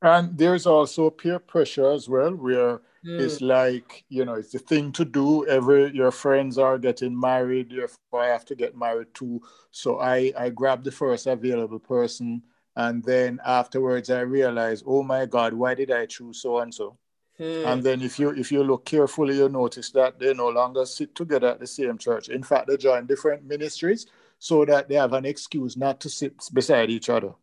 And 0.03 0.37
there's 0.37 0.67
also 0.67 1.11
peer 1.11 1.39
pressure 1.39 1.91
as 1.91 2.09
well 2.09 2.33
where 2.33 2.81
mm. 3.07 3.21
it's 3.21 3.41
like 3.41 4.05
you 4.09 4.25
know 4.25 4.35
it's 4.35 4.53
the 4.53 4.59
thing 4.59 4.91
to 4.93 5.05
do 5.05 5.47
every 5.47 5.95
your 5.95 6.11
friends 6.11 6.59
are 6.59 6.79
getting 6.79 7.19
married 7.19 7.71
therefore 7.71 8.23
i 8.23 8.27
have 8.27 8.45
to 8.45 8.55
get 8.55 8.77
married 8.77 9.09
too 9.15 9.41
so 9.71 10.01
i 10.01 10.33
i 10.37 10.51
grab 10.51 10.83
the 10.83 10.91
first 10.91 11.27
available 11.27 11.79
person 11.79 12.43
and 12.77 13.05
then 13.05 13.39
afterwards 13.47 14.11
i 14.11 14.21
realize 14.21 14.83
oh 14.87 15.03
my 15.03 15.25
god 15.27 15.55
why 15.55 15.75
did 15.75 15.91
i 15.91 16.05
choose 16.07 16.43
so 16.43 16.59
and 16.59 16.75
so. 16.75 16.97
And 17.39 17.83
then 17.83 18.01
if 18.01 18.19
you 18.19 18.31
if 18.31 18.51
you 18.51 18.65
look 18.65 18.87
carefully, 18.87 19.37
you 19.37 19.49
notice 19.49 19.91
that 19.91 20.19
they 20.19 20.33
no 20.33 20.49
longer 20.49 20.87
sit 20.87 21.15
together 21.15 21.49
at 21.49 21.61
the 21.61 21.67
same 21.67 21.99
church. 21.99 22.31
In 22.31 22.43
fact, 22.43 22.67
they 22.67 22.79
join 22.79 23.07
different 23.07 23.45
ministries 23.45 24.07
so 24.39 24.65
that 24.65 24.89
they 24.89 24.95
have 24.95 25.13
an 25.13 25.27
excuse 25.27 25.77
not 25.77 26.01
to 26.01 26.09
sit 26.09 26.33
beside 26.55 26.89
each 26.89 27.11
other. 27.11 27.35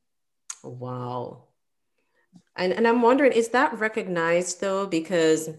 Wow. 0.63 1.43
And 2.56 2.74
and 2.74 2.88
I'm 2.88 3.02
wondering, 3.02 3.32
is 3.32 3.50
that 3.50 3.78
recognized 3.80 4.62
though? 4.62 4.86
Because 4.86 5.50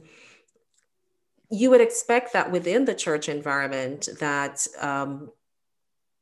you 1.50 1.70
would 1.70 1.80
expect 1.80 2.32
that 2.32 2.50
within 2.50 2.84
the 2.84 2.94
church 2.94 3.28
environment 3.28 4.08
that 4.18 4.66
um, 4.80 5.30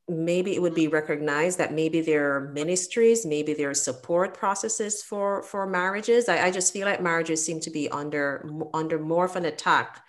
maybe 0.08 0.54
it 0.54 0.60
would 0.60 0.74
be 0.74 0.88
recognized 0.88 1.58
that 1.58 1.72
maybe 1.72 2.00
there 2.00 2.34
are 2.34 2.40
ministries 2.52 3.24
maybe 3.24 3.54
there 3.54 3.70
are 3.70 3.74
support 3.74 4.34
processes 4.34 5.02
for 5.02 5.42
for 5.42 5.66
marriages? 5.66 6.28
I, 6.28 6.46
I 6.46 6.50
just 6.50 6.72
feel 6.72 6.86
like 6.86 7.02
marriages 7.02 7.44
seem 7.44 7.60
to 7.60 7.70
be 7.70 7.88
under 7.90 8.48
under 8.74 8.98
more 8.98 9.26
of 9.26 9.36
an 9.36 9.44
attack 9.44 10.04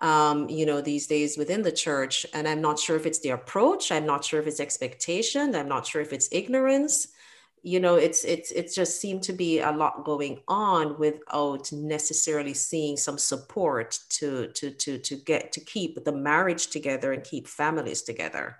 um, 0.00 0.48
you 0.48 0.66
know 0.66 0.80
these 0.80 1.06
days 1.06 1.38
within 1.38 1.62
the 1.62 1.72
church. 1.72 2.26
And 2.34 2.48
i'm 2.48 2.60
not 2.60 2.78
sure 2.78 2.96
if 2.96 3.06
it's 3.06 3.20
the 3.20 3.30
approach. 3.30 3.92
I'm 3.92 4.06
not 4.06 4.24
sure 4.24 4.40
if 4.40 4.46
it's 4.46 4.60
expectation. 4.60 5.54
I'm 5.54 5.68
not 5.68 5.86
sure 5.86 6.02
if 6.02 6.12
it's 6.12 6.28
ignorance 6.32 7.08
you 7.62 7.80
know 7.80 7.96
it's 7.96 8.24
it's 8.24 8.50
it 8.52 8.72
just 8.72 9.00
seemed 9.00 9.22
to 9.22 9.32
be 9.32 9.60
a 9.60 9.70
lot 9.70 10.04
going 10.04 10.40
on 10.48 10.98
without 10.98 11.70
necessarily 11.72 12.54
seeing 12.54 12.96
some 12.96 13.18
support 13.18 13.98
to 14.08 14.48
to 14.48 14.70
to 14.70 14.98
to 14.98 15.16
get 15.16 15.52
to 15.52 15.60
keep 15.60 16.04
the 16.04 16.12
marriage 16.12 16.68
together 16.68 17.12
and 17.12 17.24
keep 17.24 17.46
families 17.46 18.02
together 18.02 18.56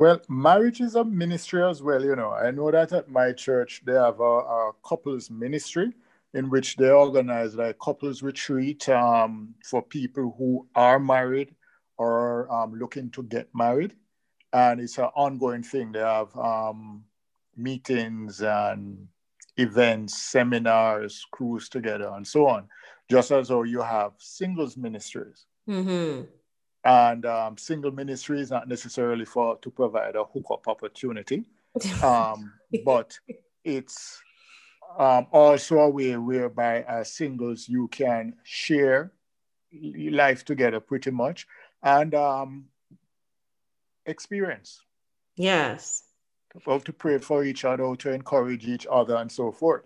well, 0.00 0.18
marriage 0.30 0.80
is 0.80 0.94
a 0.94 1.04
ministry 1.04 1.62
as 1.62 1.82
well. 1.82 2.02
You 2.02 2.16
know, 2.16 2.32
I 2.32 2.50
know 2.52 2.70
that 2.70 2.90
at 2.94 3.10
my 3.10 3.32
church 3.32 3.82
they 3.84 3.92
have 3.92 4.18
a, 4.18 4.22
a 4.22 4.72
couples 4.82 5.30
ministry 5.30 5.92
in 6.32 6.48
which 6.48 6.76
they 6.76 6.88
organize 6.88 7.54
like 7.54 7.78
couples 7.78 8.22
retreat 8.22 8.88
um, 8.88 9.54
for 9.62 9.82
people 9.82 10.34
who 10.38 10.66
are 10.74 10.98
married 10.98 11.54
or 11.98 12.50
um, 12.50 12.72
looking 12.78 13.10
to 13.10 13.22
get 13.24 13.48
married, 13.54 13.94
and 14.54 14.80
it's 14.80 14.96
an 14.96 15.10
ongoing 15.14 15.62
thing. 15.62 15.92
They 15.92 15.98
have 15.98 16.34
um, 16.34 17.04
meetings 17.56 18.40
and 18.42 19.06
events, 19.56 20.16
seminars, 20.22 21.26
cruise 21.30 21.68
together, 21.68 22.10
and 22.14 22.26
so 22.26 22.46
on. 22.46 22.68
Just 23.10 23.30
as 23.30 23.48
though 23.48 23.64
you 23.64 23.80
have 23.80 24.12
singles 24.18 24.76
ministries. 24.76 25.46
Mm-hmm 25.68 26.22
and 26.84 27.26
um, 27.26 27.58
single 27.58 27.90
ministry 27.90 28.40
is 28.40 28.50
not 28.50 28.68
necessarily 28.68 29.24
for 29.24 29.56
to 29.58 29.70
provide 29.70 30.16
a 30.16 30.24
hookup 30.24 30.66
opportunity, 30.68 31.44
um, 32.02 32.52
but 32.84 33.18
it's 33.64 34.20
um, 34.98 35.26
also 35.32 35.78
a 35.78 35.88
way 35.88 36.16
whereby 36.16 36.82
as 36.82 37.12
singles 37.12 37.68
you 37.68 37.88
can 37.88 38.34
share 38.44 39.12
life 39.72 40.44
together 40.44 40.80
pretty 40.80 41.10
much 41.10 41.46
and 41.82 42.14
um, 42.14 42.64
experience. 44.06 44.82
Yes. 45.36 46.04
How 46.66 46.78
to 46.78 46.92
pray 46.92 47.18
for 47.18 47.44
each 47.44 47.64
other, 47.64 47.94
to 47.96 48.12
encourage 48.12 48.66
each 48.66 48.86
other, 48.90 49.16
and 49.16 49.30
so 49.30 49.52
forth. 49.52 49.84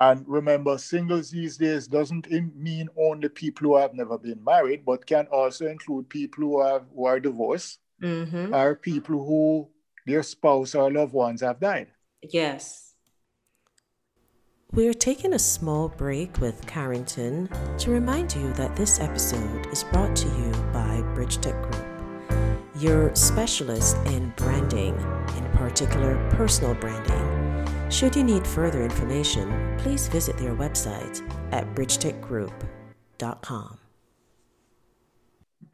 And 0.00 0.24
remember, 0.28 0.76
singles 0.78 1.30
these 1.30 1.56
days 1.56 1.86
doesn't 1.88 2.30
mean 2.30 2.88
only 2.98 3.28
people 3.28 3.68
who 3.68 3.76
have 3.76 3.94
never 3.94 4.18
been 4.18 4.44
married, 4.44 4.84
but 4.84 5.06
can 5.06 5.26
also 5.28 5.66
include 5.66 6.08
people 6.08 6.44
who 6.44 6.58
are, 6.58 6.82
who 6.94 7.06
are 7.06 7.18
divorced 7.18 7.78
mm-hmm. 8.02 8.54
or 8.54 8.74
people 8.74 9.24
who 9.24 9.68
their 10.06 10.22
spouse 10.22 10.74
or 10.74 10.92
loved 10.92 11.12
ones 11.12 11.40
have 11.40 11.58
died. 11.60 11.88
Yes. 12.22 12.94
We're 14.72 14.94
taking 14.94 15.32
a 15.32 15.38
small 15.38 15.88
break 15.88 16.38
with 16.40 16.66
Carrington 16.66 17.48
to 17.78 17.90
remind 17.90 18.34
you 18.34 18.52
that 18.54 18.76
this 18.76 19.00
episode 19.00 19.66
is 19.68 19.84
brought 19.84 20.14
to 20.16 20.28
you 20.28 20.52
by 20.72 21.00
Bridge 21.14 21.38
Tech 21.38 21.60
Group, 21.62 21.75
your 22.78 23.14
specialist 23.14 23.96
in 24.06 24.32
branding, 24.36 24.94
in 25.36 25.44
particular 25.52 26.16
personal 26.30 26.74
branding 26.74 27.46
should 27.88 28.16
you 28.16 28.24
need 28.24 28.46
further 28.46 28.82
information, 28.82 29.76
please 29.78 30.08
visit 30.08 30.36
their 30.38 30.54
website 30.54 31.22
at 31.52 31.72
bridgetechgroup.com. 31.74 33.78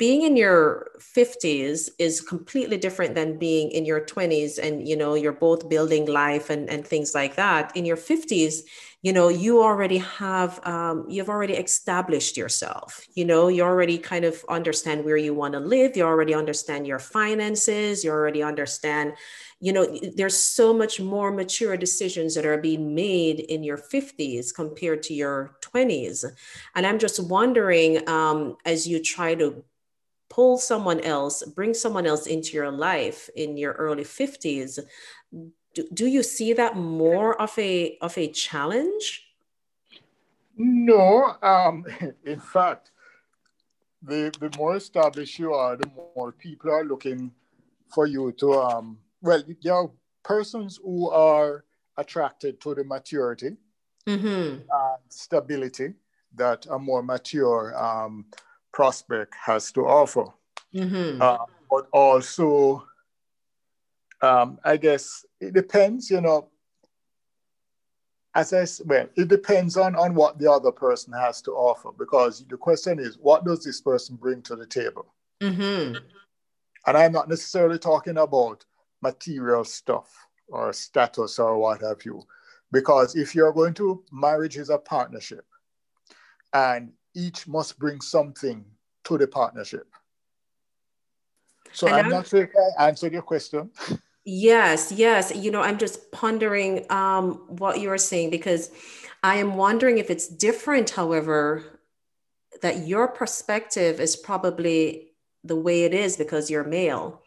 Being 0.02 0.22
in 0.22 0.36
your 0.36 0.90
50s 0.98 1.88
is 1.96 2.20
completely 2.20 2.76
different 2.76 3.14
than 3.14 3.38
being 3.38 3.70
in 3.70 3.84
your 3.84 4.00
20s 4.00 4.58
and 4.58 4.88
you 4.88 4.96
know 4.96 5.14
you're 5.14 5.40
both 5.48 5.68
building 5.68 6.06
life 6.06 6.50
and, 6.50 6.68
and 6.68 6.84
things 6.84 7.14
like 7.14 7.36
that. 7.36 7.70
In 7.76 7.84
your 7.84 7.96
50s, 7.96 8.62
you 9.02 9.12
know 9.12 9.28
you 9.28 9.62
already 9.62 9.98
have 9.98 10.58
um, 10.66 11.06
you've 11.08 11.28
already 11.28 11.54
established 11.54 12.36
yourself. 12.36 13.06
You 13.14 13.24
know 13.24 13.46
you 13.46 13.62
already 13.62 13.96
kind 13.96 14.24
of 14.24 14.44
understand 14.48 15.04
where 15.04 15.16
you 15.16 15.34
want 15.34 15.54
to 15.54 15.60
live. 15.60 15.96
You 15.96 16.02
already 16.02 16.34
understand 16.34 16.84
your 16.84 16.98
finances. 16.98 18.02
You 18.02 18.10
already 18.10 18.42
understand 18.42 19.12
you 19.60 19.72
know 19.72 19.86
there's 20.16 20.42
so 20.42 20.74
much 20.74 20.98
more 20.98 21.30
mature 21.30 21.76
decisions 21.76 22.34
that 22.34 22.44
are 22.44 22.58
being 22.58 22.92
made 22.92 23.38
in 23.38 23.62
your 23.62 23.78
50s 23.78 24.52
compared 24.52 25.04
to 25.04 25.14
your 25.14 25.56
20s 25.60 26.24
and 26.74 26.84
i'm 26.84 26.98
just 26.98 27.18
wondering 27.36 27.90
um, 28.08 28.56
as 28.64 28.88
you 28.88 29.00
try 29.00 29.36
to 29.36 29.62
pull 30.32 30.56
someone 30.56 31.00
else 31.00 31.44
bring 31.54 31.74
someone 31.74 32.06
else 32.06 32.26
into 32.26 32.54
your 32.54 32.70
life 32.70 33.28
in 33.36 33.58
your 33.58 33.72
early 33.74 34.02
50s 34.02 34.78
do, 35.74 35.88
do 35.92 36.06
you 36.06 36.22
see 36.22 36.54
that 36.54 36.74
more 36.74 37.40
of 37.40 37.52
a 37.58 37.98
of 38.00 38.16
a 38.16 38.28
challenge 38.28 39.26
no 40.56 41.36
um, 41.42 41.84
in 42.24 42.40
fact 42.40 42.92
the, 44.02 44.32
the 44.40 44.50
more 44.56 44.76
established 44.76 45.38
you 45.38 45.52
are 45.52 45.76
the 45.76 45.90
more 46.16 46.32
people 46.32 46.70
are 46.70 46.84
looking 46.84 47.30
for 47.94 48.06
you 48.06 48.32
to 48.32 48.54
um, 48.54 48.96
well, 49.20 49.42
there 49.62 49.74
are 49.74 49.90
persons 50.22 50.80
who 50.82 51.10
are 51.10 51.64
attracted 51.98 52.58
to 52.62 52.74
the 52.74 52.84
maturity 52.84 53.50
mm-hmm. 54.06 54.26
and 54.26 55.00
stability 55.10 55.92
that 56.34 56.66
a 56.70 56.78
more 56.78 57.02
mature 57.02 57.76
um, 57.76 58.24
prospect 58.72 59.34
has 59.44 59.72
to 59.72 59.82
offer. 59.82 60.26
Mm-hmm. 60.74 61.20
Uh, 61.20 61.38
but 61.70 61.86
also 61.92 62.84
um, 64.22 64.58
I 64.64 64.76
guess 64.76 65.26
it 65.40 65.52
depends, 65.52 66.10
you 66.10 66.20
know. 66.20 66.48
As 68.34 68.52
I 68.54 68.64
said, 68.64 68.88
well, 68.88 69.08
it 69.16 69.28
depends 69.28 69.76
on, 69.76 69.94
on 69.94 70.14
what 70.14 70.38
the 70.38 70.50
other 70.50 70.72
person 70.72 71.12
has 71.12 71.42
to 71.42 71.50
offer 71.50 71.90
because 71.98 72.44
the 72.48 72.56
question 72.56 72.98
is, 72.98 73.18
what 73.20 73.44
does 73.44 73.62
this 73.62 73.82
person 73.82 74.16
bring 74.16 74.40
to 74.42 74.56
the 74.56 74.64
table? 74.64 75.12
Mm-hmm. 75.42 75.96
And 76.86 76.96
I'm 76.96 77.12
not 77.12 77.28
necessarily 77.28 77.78
talking 77.78 78.16
about 78.16 78.64
material 79.02 79.64
stuff 79.64 80.26
or 80.48 80.72
status 80.72 81.38
or 81.38 81.58
what 81.58 81.82
have 81.82 82.06
you. 82.06 82.22
Because 82.70 83.16
if 83.16 83.34
you're 83.34 83.52
going 83.52 83.74
to 83.74 84.02
marriage 84.10 84.56
is 84.56 84.70
a 84.70 84.78
partnership 84.78 85.44
and 86.54 86.92
each 87.14 87.46
must 87.46 87.78
bring 87.78 88.00
something 88.00 88.64
to 89.04 89.18
the 89.18 89.26
partnership. 89.26 89.86
So 91.72 91.86
and 91.86 91.96
I'm, 91.96 92.04
I'm 92.06 92.10
not 92.10 92.26
sure 92.26 92.42
if 92.44 92.50
I 92.78 92.88
answered 92.88 93.12
your 93.12 93.22
question. 93.22 93.70
Yes, 94.24 94.92
yes. 94.92 95.34
You 95.34 95.50
know, 95.50 95.62
I'm 95.62 95.78
just 95.78 96.12
pondering 96.12 96.90
um, 96.90 97.44
what 97.48 97.80
you're 97.80 97.98
saying 97.98 98.30
because 98.30 98.70
I 99.22 99.36
am 99.36 99.56
wondering 99.56 99.98
if 99.98 100.10
it's 100.10 100.28
different, 100.28 100.90
however, 100.90 101.80
that 102.60 102.86
your 102.86 103.08
perspective 103.08 104.00
is 104.00 104.16
probably 104.16 105.12
the 105.44 105.56
way 105.56 105.84
it 105.84 105.94
is 105.94 106.16
because 106.16 106.50
you're 106.50 106.64
male. 106.64 107.22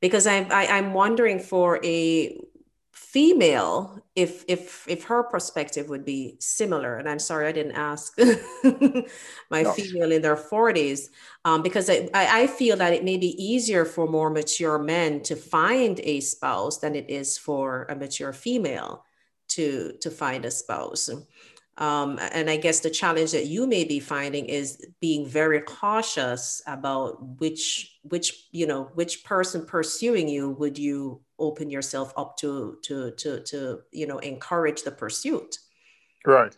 Because 0.00 0.26
I'm, 0.26 0.50
I, 0.50 0.64
am 0.64 0.72
i 0.74 0.78
am 0.78 0.94
wondering 0.94 1.38
for 1.38 1.78
a 1.84 2.40
female 2.92 4.02
if 4.14 4.44
if 4.48 4.86
if 4.86 5.04
her 5.04 5.22
perspective 5.22 5.88
would 5.88 6.04
be 6.04 6.36
similar 6.40 6.98
and 6.98 7.08
i'm 7.08 7.18
sorry 7.18 7.46
i 7.46 7.52
didn't 7.52 7.72
ask 7.72 8.18
my 9.50 9.62
no. 9.62 9.72
female 9.72 10.12
in 10.12 10.20
their 10.20 10.36
40s 10.36 11.08
um, 11.46 11.62
because 11.62 11.88
I, 11.88 12.08
I 12.14 12.46
feel 12.46 12.76
that 12.76 12.92
it 12.92 13.02
may 13.02 13.16
be 13.16 13.34
easier 13.42 13.86
for 13.86 14.06
more 14.06 14.28
mature 14.28 14.78
men 14.78 15.22
to 15.22 15.36
find 15.36 16.00
a 16.00 16.20
spouse 16.20 16.78
than 16.78 16.94
it 16.94 17.08
is 17.08 17.38
for 17.38 17.86
a 17.88 17.96
mature 17.96 18.34
female 18.34 19.04
to 19.48 19.94
to 20.02 20.10
find 20.10 20.44
a 20.44 20.50
spouse 20.50 21.08
um, 21.82 22.20
and 22.30 22.48
I 22.48 22.58
guess 22.58 22.78
the 22.78 22.90
challenge 22.90 23.32
that 23.32 23.46
you 23.46 23.66
may 23.66 23.82
be 23.82 23.98
finding 23.98 24.46
is 24.46 24.86
being 25.00 25.26
very 25.26 25.60
cautious 25.62 26.62
about 26.68 27.40
which 27.40 27.98
which 28.04 28.46
you 28.52 28.68
know 28.68 28.84
which 28.94 29.24
person 29.24 29.66
pursuing 29.66 30.28
you 30.28 30.50
would 30.50 30.78
you 30.78 31.22
open 31.40 31.70
yourself 31.70 32.12
up 32.16 32.36
to 32.36 32.78
to 32.82 33.10
to 33.16 33.40
to 33.40 33.80
you 33.90 34.06
know 34.06 34.18
encourage 34.18 34.84
the 34.84 34.92
pursuit. 34.92 35.58
Right. 36.24 36.54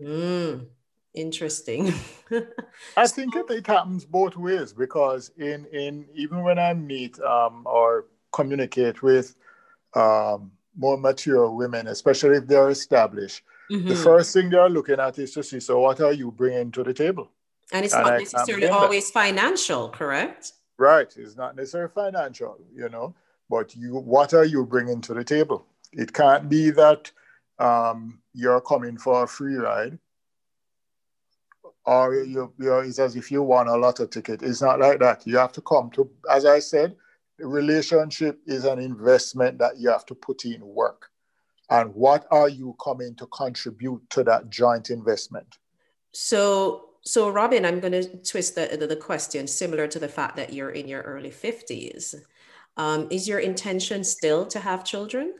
Mm, 0.00 0.68
interesting. 1.12 1.92
I 2.96 3.06
think 3.08 3.34
it, 3.34 3.50
it 3.50 3.66
happens 3.66 4.04
both 4.04 4.36
ways 4.36 4.72
because 4.72 5.32
in 5.38 5.66
in 5.72 6.06
even 6.14 6.44
when 6.44 6.60
I 6.60 6.72
meet 6.74 7.18
um, 7.22 7.64
or 7.66 8.04
communicate 8.30 9.02
with 9.02 9.34
um, 9.94 10.52
more 10.76 10.96
mature 10.96 11.50
women, 11.50 11.88
especially 11.88 12.36
if 12.36 12.46
they're 12.46 12.70
established 12.70 13.42
Mm-hmm. 13.70 13.88
The 13.88 13.96
first 13.96 14.32
thing 14.32 14.50
they're 14.50 14.68
looking 14.68 14.98
at 14.98 15.18
is 15.18 15.32
to 15.32 15.42
see, 15.42 15.60
so 15.60 15.80
what 15.80 16.00
are 16.00 16.12
you 16.12 16.30
bringing 16.30 16.70
to 16.72 16.82
the 16.82 16.94
table? 16.94 17.30
And 17.72 17.84
it's 17.84 17.94
and 17.94 18.04
not 18.04 18.12
I 18.14 18.18
necessarily 18.18 18.68
always 18.68 19.10
financial, 19.10 19.90
correct? 19.90 20.52
Right. 20.78 21.12
It's 21.16 21.36
not 21.36 21.56
necessarily 21.56 21.90
financial, 21.94 22.58
you 22.74 22.88
know, 22.88 23.14
but 23.50 23.76
you, 23.76 23.96
what 23.96 24.32
are 24.32 24.44
you 24.44 24.64
bringing 24.64 25.00
to 25.02 25.14
the 25.14 25.24
table? 25.24 25.66
It 25.92 26.12
can't 26.12 26.48
be 26.48 26.70
that 26.70 27.10
um, 27.58 28.20
you're 28.32 28.60
coming 28.60 28.96
for 28.96 29.24
a 29.24 29.28
free 29.28 29.56
ride 29.56 29.98
or 31.84 32.14
you, 32.14 32.52
you're, 32.58 32.84
it's 32.84 32.98
as 32.98 33.16
if 33.16 33.30
you 33.30 33.42
won 33.42 33.68
a 33.68 33.76
lotto 33.76 34.06
ticket. 34.06 34.42
It's 34.42 34.62
not 34.62 34.78
like 34.78 34.98
that. 35.00 35.26
You 35.26 35.36
have 35.38 35.52
to 35.52 35.60
come 35.60 35.90
to, 35.90 36.08
as 36.30 36.44
I 36.46 36.58
said, 36.58 36.96
the 37.38 37.46
relationship 37.46 38.40
is 38.46 38.64
an 38.64 38.78
investment 38.78 39.58
that 39.58 39.78
you 39.78 39.90
have 39.90 40.06
to 40.06 40.14
put 40.14 40.44
in 40.44 40.60
work 40.66 41.10
and 41.70 41.94
what 41.94 42.26
are 42.30 42.48
you 42.48 42.74
coming 42.82 43.14
to 43.16 43.26
contribute 43.26 44.02
to 44.10 44.24
that 44.24 44.48
joint 44.50 44.90
investment 44.90 45.58
so 46.12 46.90
so 47.02 47.28
robin 47.30 47.64
i'm 47.64 47.80
going 47.80 47.92
to 47.92 48.16
twist 48.18 48.54
the, 48.54 48.76
the, 48.78 48.86
the 48.86 48.96
question 48.96 49.46
similar 49.46 49.86
to 49.86 49.98
the 49.98 50.08
fact 50.08 50.36
that 50.36 50.52
you're 50.52 50.70
in 50.70 50.88
your 50.88 51.02
early 51.02 51.30
50s 51.30 52.14
um, 52.76 53.08
is 53.10 53.26
your 53.26 53.40
intention 53.40 54.04
still 54.04 54.46
to 54.46 54.60
have 54.60 54.84
children 54.84 55.34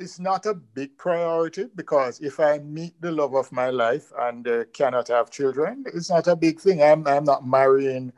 it's 0.00 0.18
not 0.18 0.46
a 0.46 0.54
big 0.54 0.96
priority 0.96 1.66
because 1.76 2.20
if 2.20 2.40
I 2.40 2.58
meet 2.58 2.98
the 3.02 3.12
love 3.12 3.34
of 3.34 3.52
my 3.52 3.68
life 3.68 4.10
and 4.18 4.48
uh, 4.48 4.64
cannot 4.72 5.08
have 5.08 5.30
children, 5.30 5.84
it's 5.92 6.08
not 6.08 6.26
a 6.26 6.34
big 6.34 6.58
thing. 6.58 6.82
I'm, 6.82 7.06
I'm 7.06 7.24
not 7.24 7.46
marrying 7.46 8.10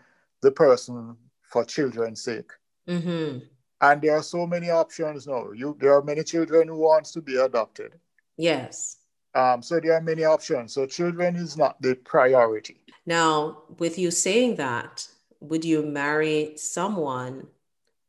the 0.43 0.53
person 0.53 1.17
for 1.43 1.65
children's 1.65 2.23
sake. 2.23 2.53
Mm-hmm. 2.89 3.39
And 3.83 4.01
there 4.01 4.17
are 4.17 4.23
so 4.23 4.47
many 4.47 4.71
options 4.71 5.27
now. 5.27 5.51
You, 5.51 5.77
there 5.81 5.93
are 5.93 6.03
many 6.03 6.23
children 6.23 6.69
who 6.69 6.79
wants 6.79 7.11
to 7.13 7.21
be 7.21 7.37
adopted. 7.37 7.95
Yes. 8.37 8.99
Um, 9.35 9.61
so 9.61 9.81
there 9.81 9.95
are 9.95 10.01
many 10.01 10.23
options. 10.25 10.73
So 10.73 10.87
children 10.87 11.35
is 11.35 11.57
not 11.57 11.83
the 11.83 11.97
priority. 11.97 12.79
Now, 13.07 13.63
with 13.79 13.99
you 13.99 14.13
saying 14.13 14.57
that, 14.57 15.09
would 15.41 15.65
you 15.65 15.83
marry 15.83 16.53
someone 16.57 17.49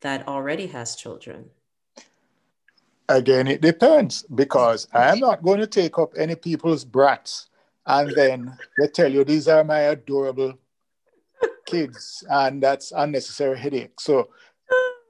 that 0.02 0.28
already 0.28 0.68
has 0.68 0.96
children? 0.96 1.50
Again, 3.10 3.48
it 3.48 3.62
depends 3.62 4.24
because 4.36 4.88
I 4.94 5.12
am 5.12 5.20
not 5.20 5.42
going 5.42 5.60
to 5.60 5.68
take 5.68 5.98
up 5.98 6.14
any 6.16 6.36
people's 6.36 6.86
brats 6.86 7.50
and 7.86 8.12
then 8.16 8.56
they 8.78 8.88
tell 8.88 9.12
you 9.12 9.24
these 9.24 9.48
are 9.48 9.64
my 9.64 9.80
adorable 9.80 10.54
kids 11.66 12.24
and 12.30 12.62
that's 12.62 12.92
unnecessary 12.92 13.58
headache. 13.58 14.00
So 14.00 14.30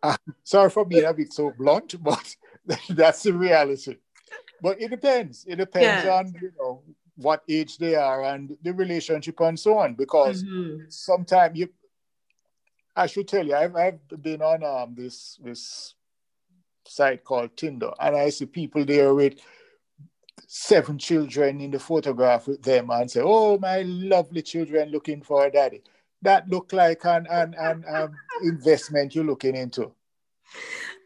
uh, 0.04 0.18
sorry 0.44 0.70
for 0.70 0.86
being 0.86 1.06
a 1.06 1.14
bit 1.14 1.34
so 1.34 1.52
blunt, 1.58 1.96
but 2.04 2.36
that's 2.90 3.24
the 3.24 3.34
reality. 3.34 3.98
But 4.62 4.82
it 4.82 4.90
depends. 4.90 5.46
It 5.48 5.56
depends 5.56 6.06
yeah. 6.06 6.14
on 6.14 6.34
you 6.42 6.52
know 6.60 6.84
what 7.16 7.44
age 7.48 7.78
they 7.78 7.96
are 7.96 8.24
and 8.24 8.56
the 8.62 8.74
relationship 8.74 9.40
and 9.40 9.60
so 9.60 9.78
on. 9.78 9.94
Because 9.96 10.44
mm-hmm. 10.44 10.84
sometimes 10.90 11.58
you, 11.58 11.70
I 12.96 13.08
should 13.08 13.28
tell 13.28 13.46
you, 13.46 13.56
I've, 13.56 13.76
I've 13.76 14.00
been 14.22 14.42
on 14.42 14.64
um 14.64 14.96
this 14.96 15.40
this 15.44 15.96
site 16.86 17.24
called 17.24 17.56
Tinder, 17.58 17.92
and 18.00 18.16
I 18.16 18.30
see 18.30 18.46
people 18.46 18.86
there 18.86 19.14
with 19.14 19.40
seven 20.48 20.98
children 20.98 21.62
in 21.62 21.72
the 21.72 21.80
photograph 21.80 22.48
with 22.48 22.62
them 22.62 22.90
and 22.90 23.10
say, 23.10 23.22
"Oh, 23.24 23.58
my 23.58 23.82
lovely 23.82 24.42
children 24.42 24.90
looking 24.90 25.22
for 25.22 25.46
a 25.46 25.52
daddy." 25.52 25.82
That 26.24 26.50
look 26.50 26.74
like 26.74 27.06
an, 27.06 27.28
an, 27.30 27.56
an 27.58 27.86
um, 27.88 28.16
investment 28.44 29.16
you're 29.16 29.24
looking 29.24 29.56
into? 29.56 29.92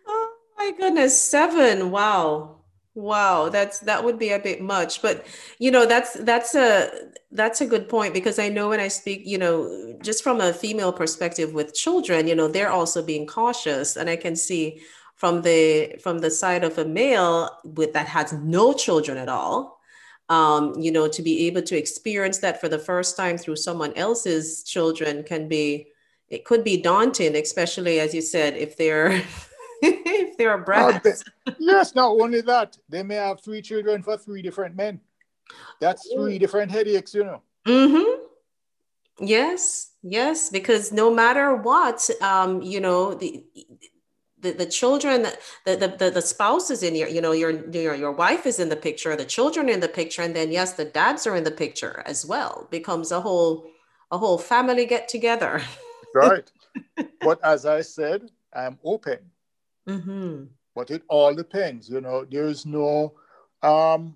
Oh 0.07 0.33
my 0.57 0.71
goodness, 0.77 1.19
seven. 1.21 1.91
Wow. 1.91 2.57
Wow, 2.97 3.49
that's 3.49 3.81
that 3.81 4.03
would 4.03 4.17
be 4.17 4.31
a 4.31 4.39
bit 4.39 4.59
much, 4.59 5.03
but 5.03 5.27
you 5.59 5.69
know 5.69 5.85
that's 5.85 6.15
that's 6.15 6.55
a 6.55 6.89
that's 7.31 7.61
a 7.61 7.67
good 7.67 7.87
point 7.89 8.11
because 8.11 8.39
I 8.39 8.49
know 8.49 8.69
when 8.69 8.79
I 8.79 8.87
speak, 8.87 9.21
you 9.23 9.37
know, 9.37 9.95
just 10.01 10.23
from 10.23 10.41
a 10.41 10.51
female 10.51 10.91
perspective 10.91 11.53
with 11.53 11.75
children, 11.75 12.27
you 12.27 12.33
know, 12.33 12.47
they're 12.47 12.71
also 12.71 13.03
being 13.03 13.27
cautious, 13.27 13.97
and 13.97 14.09
I 14.09 14.15
can 14.15 14.35
see 14.35 14.81
from 15.13 15.43
the 15.43 15.97
from 16.01 16.19
the 16.19 16.31
side 16.31 16.63
of 16.63 16.79
a 16.79 16.85
male 16.85 17.51
with 17.63 17.93
that 17.93 18.07
has 18.07 18.33
no 18.33 18.73
children 18.73 19.19
at 19.19 19.29
all, 19.29 19.76
um, 20.29 20.73
you 20.77 20.91
know, 20.91 21.07
to 21.07 21.21
be 21.21 21.47
able 21.47 21.61
to 21.61 21.77
experience 21.77 22.39
that 22.39 22.59
for 22.59 22.67
the 22.67 22.79
first 22.79 23.15
time 23.15 23.37
through 23.37 23.55
someone 23.55 23.93
else's 23.95 24.63
children 24.63 25.23
can 25.23 25.47
be, 25.47 25.87
it 26.29 26.43
could 26.43 26.63
be 26.63 26.81
daunting, 26.81 27.35
especially 27.35 27.99
as 27.99 28.13
you 28.13 28.21
said, 28.21 28.55
if 28.55 28.75
they're 28.75 29.21
if 29.81 30.37
they're 30.37 30.57
brats. 30.57 31.23
Uh, 31.45 31.51
yes, 31.59 31.95
not 31.95 32.09
only 32.09 32.41
that, 32.41 32.77
they 32.89 33.03
may 33.03 33.15
have 33.15 33.41
three 33.41 33.61
children 33.61 34.03
for 34.03 34.17
three 34.17 34.41
different 34.41 34.75
men. 34.75 34.99
That's 35.79 36.11
three 36.11 36.37
different 36.39 36.71
headaches, 36.71 37.13
you 37.13 37.23
know. 37.23 37.41
Mm-hmm. 37.65 38.23
Yes, 39.19 39.91
yes, 40.03 40.49
because 40.49 40.91
no 40.91 41.13
matter 41.13 41.55
what, 41.55 42.07
um, 42.21 42.61
you 42.61 42.79
know, 42.79 43.15
the 43.15 43.45
the, 44.39 44.51
the 44.51 44.65
children 44.65 45.23
the, 45.65 45.75
the, 45.75 45.95
the 45.97 46.11
the 46.11 46.21
spouse 46.21 46.69
is 46.69 46.83
in 46.83 46.95
your 46.95 47.07
you 47.07 47.21
know 47.21 47.31
your, 47.31 47.51
your 47.71 47.95
your 47.95 48.11
wife 48.11 48.45
is 48.45 48.59
in 48.59 48.69
the 48.69 48.75
picture 48.75 49.15
the 49.15 49.25
children 49.25 49.69
in 49.69 49.79
the 49.79 49.87
picture 49.87 50.21
and 50.21 50.35
then 50.35 50.51
yes 50.51 50.73
the 50.73 50.85
dads 50.85 51.25
are 51.25 51.35
in 51.35 51.43
the 51.43 51.51
picture 51.51 52.03
as 52.05 52.25
well. 52.25 52.67
Becomes 52.71 53.11
a 53.11 53.21
whole 53.21 53.67
a 54.11 54.17
whole 54.17 54.37
family 54.37 54.85
get 54.85 55.07
together. 55.07 55.61
Right. 56.13 56.51
But 57.21 57.43
as 57.43 57.65
i 57.65 57.81
said 57.81 58.29
i'm 58.53 58.77
open. 58.83 59.19
Mm-hmm. 59.87 60.45
but 60.75 60.91
it 60.91 61.01
all 61.07 61.33
depends 61.33 61.89
you 61.89 62.01
know 62.01 62.25
there's 62.29 62.65
no 62.65 63.13
um 63.63 64.15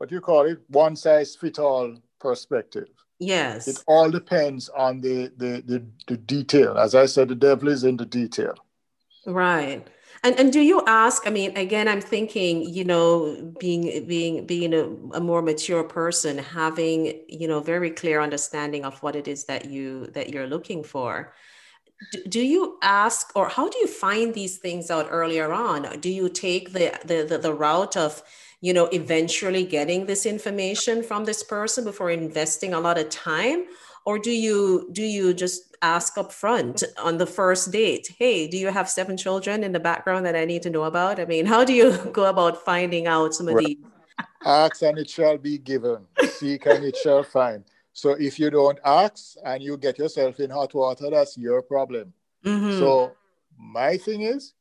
what 0.00 0.08
do 0.08 0.14
you 0.14 0.22
call 0.22 0.46
it? 0.46 0.58
One 0.68 0.96
size 0.96 1.36
fit 1.36 1.58
all 1.58 1.94
perspective 2.18 2.88
Yes. 3.20 3.68
It 3.68 3.84
all 3.86 4.10
depends 4.10 4.68
on 4.70 5.00
the, 5.00 5.30
the, 5.36 5.62
the, 5.64 5.84
the 6.08 6.16
detail. 6.16 6.76
As 6.78 6.94
I 6.94 7.06
said, 7.06 7.28
the 7.28 7.34
devil 7.34 7.68
is 7.68 7.84
in 7.84 7.96
the 7.98 8.06
detail. 8.06 8.54
Right. 9.26 9.86
And 10.22 10.38
and 10.38 10.52
do 10.52 10.60
you 10.60 10.82
ask? 10.86 11.26
I 11.26 11.30
mean, 11.30 11.56
again, 11.56 11.88
I'm 11.88 12.02
thinking, 12.02 12.62
you 12.68 12.84
know, 12.84 13.54
being 13.58 14.06
being 14.06 14.44
being 14.46 14.74
a, 14.74 14.82
a, 15.16 15.20
more 15.20 15.40
mature 15.40 15.82
person, 15.82 16.36
having 16.36 17.22
you 17.26 17.48
know 17.48 17.60
very 17.60 17.90
clear 17.90 18.20
understanding 18.20 18.84
of 18.84 19.02
what 19.02 19.16
it 19.16 19.26
is 19.28 19.44
that 19.44 19.64
you 19.64 20.08
that 20.08 20.28
you're 20.28 20.46
looking 20.46 20.84
for. 20.84 21.32
do 22.28 22.40
you 22.40 22.78
ask 22.82 23.30
or 23.36 23.48
how 23.48 23.68
do 23.68 23.78
you 23.78 23.86
find 23.86 24.32
these 24.34 24.56
things 24.58 24.90
out 24.90 25.06
earlier 25.10 25.52
on 25.52 26.00
do 26.00 26.08
you 26.08 26.30
take 26.30 26.72
the, 26.72 26.88
the 27.04 27.26
the, 27.30 27.38
the 27.38 27.52
route 27.52 27.94
of 27.94 28.22
you 28.60 28.72
know 28.72 28.86
eventually 28.92 29.64
getting 29.64 30.06
this 30.06 30.26
information 30.26 31.02
from 31.02 31.24
this 31.24 31.42
person 31.42 31.84
before 31.84 32.10
investing 32.10 32.74
a 32.74 32.80
lot 32.80 32.98
of 32.98 33.08
time? 33.08 33.64
Or 34.06 34.18
do 34.18 34.30
you 34.30 34.88
do 34.92 35.02
you 35.02 35.34
just 35.34 35.76
ask 35.82 36.18
up 36.18 36.32
front 36.32 36.82
on 36.98 37.16
the 37.16 37.26
first 37.26 37.70
date 37.72 38.14
hey 38.18 38.46
do 38.46 38.58
you 38.58 38.68
have 38.68 38.86
seven 38.86 39.16
children 39.16 39.64
in 39.64 39.72
the 39.72 39.80
background 39.80 40.26
that 40.26 40.36
i 40.36 40.44
need 40.44 40.62
to 40.62 40.70
know 40.70 40.84
about? 40.84 41.18
I 41.20 41.24
mean 41.24 41.46
how 41.46 41.64
do 41.64 41.72
you 41.72 41.96
go 42.12 42.26
about 42.26 42.64
finding 42.64 43.06
out 43.06 43.34
some 43.34 43.48
of 43.48 43.54
well, 43.54 43.64
these? 43.64 43.78
ask 44.44 44.82
and 44.82 44.98
it 44.98 45.08
shall 45.08 45.38
be 45.38 45.58
given. 45.58 46.06
Seek 46.28 46.66
and 46.66 46.84
it 46.84 46.96
shall 46.96 47.22
find. 47.22 47.64
So 47.92 48.10
if 48.10 48.38
you 48.38 48.50
don't 48.50 48.78
ask 48.84 49.36
and 49.44 49.62
you 49.62 49.76
get 49.76 49.98
yourself 49.98 50.40
in 50.40 50.50
hot 50.50 50.74
water 50.74 51.10
that's 51.10 51.36
your 51.36 51.62
problem. 51.62 52.12
Mm-hmm. 52.44 52.78
so 52.78 53.12
my 53.58 53.98
thing 53.98 54.22
is 54.22 54.54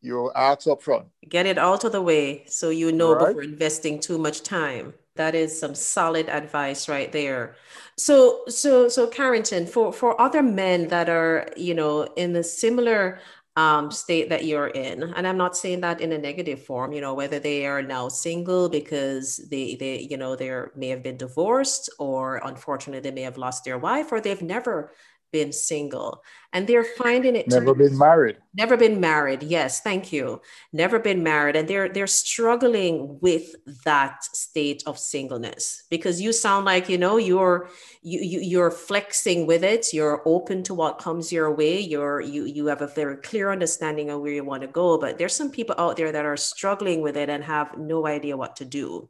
you 0.00 0.30
ask 0.34 0.66
up 0.66 0.82
front. 0.82 1.06
Get 1.28 1.46
it 1.46 1.58
out 1.58 1.84
of 1.84 1.92
the 1.92 2.02
way 2.02 2.44
so 2.46 2.70
you 2.70 2.92
know 2.92 3.14
right? 3.14 3.28
before 3.28 3.42
investing 3.42 4.00
too 4.00 4.18
much 4.18 4.42
time. 4.42 4.94
That 5.16 5.34
is 5.34 5.58
some 5.58 5.74
solid 5.74 6.28
advice 6.28 6.88
right 6.88 7.10
there. 7.12 7.56
So 7.96 8.44
so 8.48 8.88
so 8.88 9.06
carrington 9.06 9.66
for 9.66 9.92
for 9.92 10.20
other 10.20 10.42
men 10.42 10.88
that 10.88 11.08
are 11.08 11.48
you 11.56 11.74
know 11.74 12.04
in 12.16 12.32
the 12.32 12.42
similar 12.42 13.20
um, 13.56 13.90
state 13.90 14.28
that 14.28 14.44
you're 14.44 14.68
in 14.68 15.02
and 15.02 15.26
i'm 15.26 15.36
not 15.36 15.56
saying 15.56 15.80
that 15.80 16.00
in 16.00 16.12
a 16.12 16.18
negative 16.18 16.64
form 16.64 16.92
you 16.92 17.00
know 17.00 17.14
whether 17.14 17.40
they 17.40 17.66
are 17.66 17.82
now 17.82 18.08
single 18.08 18.68
because 18.68 19.38
they 19.50 19.74
they 19.74 19.98
you 19.98 20.16
know 20.16 20.36
they 20.36 20.50
may 20.76 20.88
have 20.88 21.02
been 21.02 21.16
divorced 21.16 21.90
or 21.98 22.40
unfortunately 22.44 23.00
they 23.00 23.14
may 23.14 23.22
have 23.22 23.36
lost 23.36 23.64
their 23.64 23.76
wife 23.76 24.12
or 24.12 24.20
they've 24.20 24.40
never 24.40 24.92
been 25.32 25.52
single 25.52 26.22
and 26.52 26.66
they're 26.66 26.84
finding 26.84 27.36
it 27.36 27.46
never 27.48 27.74
been 27.74 27.96
married. 27.96 28.36
Never 28.54 28.76
been 28.76 29.00
married 29.00 29.42
yes 29.42 29.80
thank 29.80 30.12
you. 30.12 30.40
Never 30.72 30.98
been 30.98 31.22
married 31.22 31.56
and 31.56 31.68
they're 31.68 31.88
they're 31.88 32.06
struggling 32.06 33.18
with 33.20 33.54
that 33.84 34.24
state 34.24 34.82
of 34.86 34.98
singleness 34.98 35.84
because 35.90 36.20
you 36.20 36.32
sound 36.32 36.64
like 36.64 36.88
you 36.88 36.98
know 36.98 37.16
you're 37.16 37.68
you, 38.02 38.20
you 38.20 38.40
you're 38.40 38.70
flexing 38.70 39.46
with 39.46 39.62
it 39.62 39.92
you're 39.92 40.22
open 40.26 40.62
to 40.64 40.74
what 40.74 40.98
comes 40.98 41.32
your 41.32 41.54
way 41.54 41.78
you're 41.78 42.20
you 42.20 42.44
you 42.44 42.66
have 42.66 42.82
a 42.82 42.86
very 42.86 43.16
clear 43.16 43.50
understanding 43.50 44.10
of 44.10 44.20
where 44.20 44.32
you 44.32 44.44
want 44.44 44.62
to 44.62 44.68
go 44.68 44.98
but 44.98 45.18
there's 45.18 45.34
some 45.34 45.50
people 45.50 45.74
out 45.78 45.96
there 45.96 46.12
that 46.12 46.24
are 46.24 46.36
struggling 46.36 47.00
with 47.00 47.16
it 47.16 47.28
and 47.28 47.44
have 47.44 47.78
no 47.78 48.06
idea 48.06 48.36
what 48.36 48.56
to 48.56 48.64
do. 48.64 49.08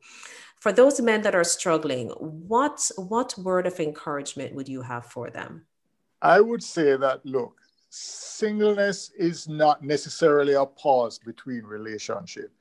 For 0.60 0.72
those 0.72 1.00
men 1.00 1.22
that 1.22 1.34
are 1.34 1.44
struggling 1.44 2.08
what 2.10 2.90
what 2.96 3.34
word 3.38 3.66
of 3.66 3.80
encouragement 3.80 4.54
would 4.54 4.68
you 4.68 4.82
have 4.82 5.06
for 5.06 5.30
them 5.30 5.66
I 6.22 6.40
would 6.40 6.62
say 6.62 6.96
that, 6.96 7.24
look, 7.24 7.56
singleness 7.88 9.10
is 9.18 9.48
not 9.48 9.82
necessarily 9.82 10.54
a 10.54 10.66
pause 10.66 11.18
between 11.18 11.62
relationship. 11.64 12.52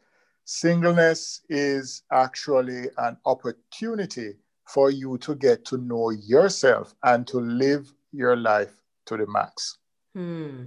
Singleness 0.45 1.41
is 1.50 2.04
actually 2.12 2.88
an 2.98 3.17
opportunity 3.26 4.34
for 4.65 4.89
you 4.89 5.17
to 5.19 5.36
get 5.36 5.65
to 5.65 5.78
know 5.78 6.10
yourself 6.12 6.95
and 7.04 7.28
to 7.28 7.38
live 7.38 7.93
your 8.12 8.36
life 8.36 8.82
to 9.06 9.17
the 9.17 9.28
max. 9.28 9.78
Hmm. 10.15 10.65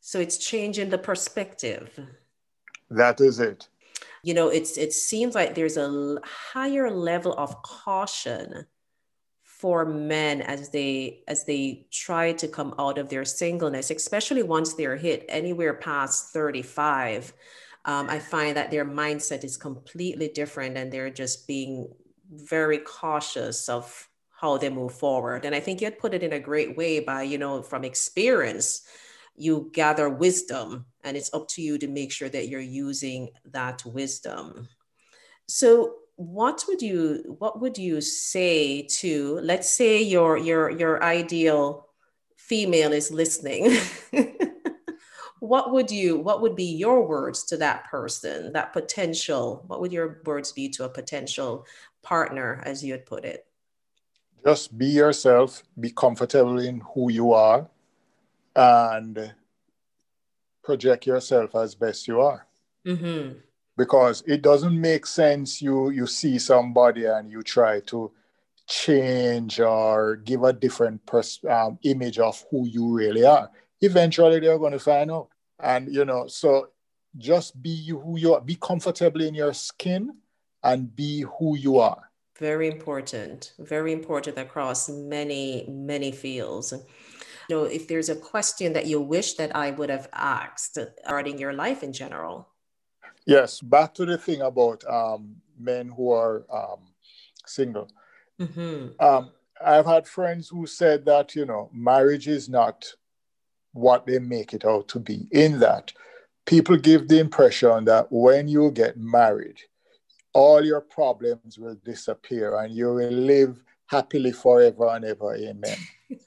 So 0.00 0.18
it's 0.18 0.38
changing 0.38 0.90
the 0.90 0.98
perspective. 0.98 1.98
That 2.90 3.20
is 3.20 3.38
it. 3.38 3.68
You 4.22 4.34
know, 4.34 4.48
it's 4.48 4.76
it 4.76 4.92
seems 4.92 5.34
like 5.34 5.54
there's 5.54 5.76
a 5.76 6.18
higher 6.24 6.90
level 6.90 7.34
of 7.34 7.62
caution 7.62 8.66
for 9.60 9.84
men 9.84 10.40
as 10.42 10.70
they 10.70 11.22
as 11.28 11.44
they 11.44 11.86
try 11.90 12.32
to 12.32 12.48
come 12.48 12.74
out 12.78 12.96
of 12.98 13.08
their 13.08 13.24
singleness 13.24 13.90
especially 13.90 14.42
once 14.42 14.74
they're 14.74 14.96
hit 14.96 15.24
anywhere 15.28 15.74
past 15.74 16.32
35 16.32 17.32
um, 17.84 18.08
i 18.08 18.18
find 18.18 18.56
that 18.56 18.70
their 18.70 18.86
mindset 18.86 19.44
is 19.44 19.56
completely 19.56 20.28
different 20.28 20.76
and 20.76 20.90
they're 20.90 21.10
just 21.10 21.46
being 21.46 21.92
very 22.30 22.78
cautious 22.78 23.68
of 23.68 24.08
how 24.30 24.56
they 24.56 24.70
move 24.70 24.94
forward. 24.94 25.44
And 25.44 25.54
i 25.54 25.60
think 25.60 25.80
you 25.80 25.86
had 25.86 25.98
put 25.98 26.14
it 26.14 26.22
in 26.22 26.32
a 26.32 26.40
great 26.40 26.76
way 26.76 27.00
by 27.00 27.22
you 27.22 27.38
know 27.38 27.62
from 27.62 27.84
experience 27.84 28.82
you 29.36 29.70
gather 29.72 30.08
wisdom 30.08 30.84
and 31.02 31.16
it's 31.16 31.32
up 31.32 31.48
to 31.48 31.62
you 31.62 31.78
to 31.78 31.88
make 31.88 32.12
sure 32.12 32.28
that 32.28 32.48
you're 32.48 32.60
using 32.60 33.30
that 33.46 33.82
wisdom. 33.86 34.68
So 35.48 35.94
what 36.20 36.62
would 36.68 36.82
you 36.82 37.34
what 37.38 37.62
would 37.62 37.78
you 37.78 37.98
say 38.02 38.82
to 38.82 39.40
let's 39.42 39.70
say 39.70 40.02
your 40.02 40.36
your 40.36 40.68
your 40.68 41.02
ideal 41.02 41.88
female 42.36 42.92
is 42.92 43.10
listening. 43.10 43.74
What 45.40 45.72
would 45.72 45.90
you 45.90 46.18
what 46.18 46.42
would 46.42 46.54
be 46.54 46.76
your 46.76 47.08
words 47.08 47.44
to 47.44 47.56
that 47.56 47.90
person 47.90 48.52
that 48.52 48.74
potential 48.74 49.64
what 49.68 49.80
would 49.80 49.90
your 49.90 50.20
words 50.26 50.52
be 50.52 50.68
to 50.68 50.84
a 50.84 50.88
potential 50.90 51.64
partner 52.02 52.62
as 52.66 52.84
you 52.84 52.92
had 52.92 53.06
put 53.06 53.24
it? 53.24 53.46
Just 54.44 54.76
be 54.76 54.88
yourself 54.88 55.62
be 55.80 55.90
comfortable 55.90 56.58
in 56.58 56.82
who 56.92 57.10
you 57.10 57.32
are 57.32 57.66
and 58.54 59.32
project 60.62 61.06
yourself 61.06 61.56
as 61.56 61.74
best 61.74 62.06
you 62.06 62.20
are. 62.20 62.46
Mm-hmm 62.86 63.38
because 63.80 64.22
it 64.26 64.42
doesn't 64.42 64.78
make 64.78 65.06
sense 65.06 65.62
you 65.62 65.88
you 65.88 66.06
see 66.06 66.38
somebody 66.38 67.06
and 67.06 67.30
you 67.30 67.42
try 67.42 67.80
to 67.80 68.12
change 68.68 69.58
or 69.58 70.16
give 70.16 70.42
a 70.44 70.52
different 70.52 70.98
pers- 71.06 71.40
um, 71.48 71.78
image 71.82 72.18
of 72.18 72.44
who 72.50 72.66
you 72.68 72.94
really 72.94 73.24
are. 73.24 73.50
Eventually 73.80 74.38
they're 74.38 74.58
going 74.58 74.76
to 74.80 74.84
find 74.92 75.10
out. 75.10 75.28
And 75.58 75.82
you 75.96 76.04
know 76.04 76.26
so 76.26 76.68
just 77.16 77.60
be 77.62 77.88
who 77.88 78.18
you 78.18 78.34
are. 78.34 78.42
Be 78.42 78.56
comfortable 78.56 79.22
in 79.22 79.34
your 79.34 79.54
skin 79.54 80.12
and 80.62 80.94
be 80.94 81.24
who 81.38 81.56
you 81.56 81.78
are. 81.78 82.02
Very 82.38 82.68
important. 82.68 83.54
Very 83.58 83.92
important 83.94 84.36
across 84.36 84.90
many 84.90 85.64
many 85.70 86.12
fields. 86.12 86.74
You 87.48 87.56
know 87.56 87.64
if 87.64 87.88
there's 87.88 88.10
a 88.10 88.22
question 88.32 88.74
that 88.74 88.86
you 88.86 89.00
wish 89.00 89.34
that 89.40 89.50
i 89.56 89.72
would 89.72 89.90
have 89.96 90.08
asked 90.12 90.78
regarding 90.78 91.36
your 91.38 91.54
life 91.64 91.82
in 91.82 91.92
general 91.92 92.50
Yes, 93.26 93.60
back 93.60 93.94
to 93.94 94.06
the 94.06 94.18
thing 94.18 94.40
about 94.40 94.84
um, 94.88 95.36
men 95.58 95.88
who 95.88 96.10
are 96.10 96.44
um, 96.52 96.80
single. 97.46 97.88
Mm-hmm. 98.40 99.04
Um, 99.04 99.30
I've 99.64 99.86
had 99.86 100.08
friends 100.08 100.48
who 100.48 100.66
said 100.66 101.04
that, 101.04 101.34
you 101.34 101.44
know, 101.44 101.70
marriage 101.72 102.28
is 102.28 102.48
not 102.48 102.86
what 103.72 104.06
they 104.06 104.18
make 104.18 104.54
it 104.54 104.64
out 104.64 104.88
to 104.88 104.98
be, 104.98 105.28
in 105.30 105.60
that 105.60 105.92
people 106.46 106.76
give 106.76 107.06
the 107.06 107.20
impression 107.20 107.84
that 107.84 108.06
when 108.10 108.48
you 108.48 108.70
get 108.70 108.96
married, 108.96 109.60
all 110.32 110.64
your 110.64 110.80
problems 110.80 111.58
will 111.58 111.76
disappear 111.84 112.56
and 112.58 112.74
you 112.74 112.92
will 112.92 113.12
live 113.12 113.62
happily 113.86 114.32
forever 114.32 114.88
and 114.88 115.04
ever. 115.04 115.36
Amen. 115.36 115.78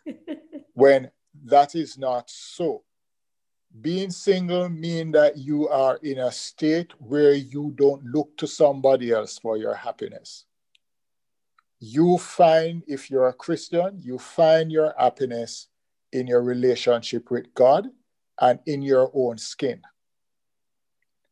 when 0.74 1.10
that 1.46 1.76
is 1.76 1.98
not 1.98 2.30
so 2.30 2.84
being 3.82 4.12
single 4.12 4.70
mean 4.70 5.12
that 5.12 5.38
you 5.38 5.68
are 5.68 5.98
in 6.04 6.20
a 6.20 6.32
state 6.32 6.92
where 7.00 7.34
you 7.34 7.74
don't 7.76 8.04
look 8.06 8.36
to 8.38 8.46
somebody 8.46 9.12
else 9.12 9.40
for 9.40 9.58
your 9.58 9.74
happiness. 9.74 10.46
You 11.80 12.18
find 12.20 12.84
if 12.88 13.10
you're 13.10 13.28
a 13.28 13.34
christian 13.34 14.00
you 14.00 14.18
find 14.18 14.72
your 14.72 14.94
happiness 14.98 15.68
in 16.12 16.28
your 16.28 16.42
relationship 16.42 17.30
with 17.30 17.54
god 17.56 17.88
and 18.40 18.60
in 18.68 18.82
your 18.82 19.12
own 19.14 19.38
skin. 19.38 19.82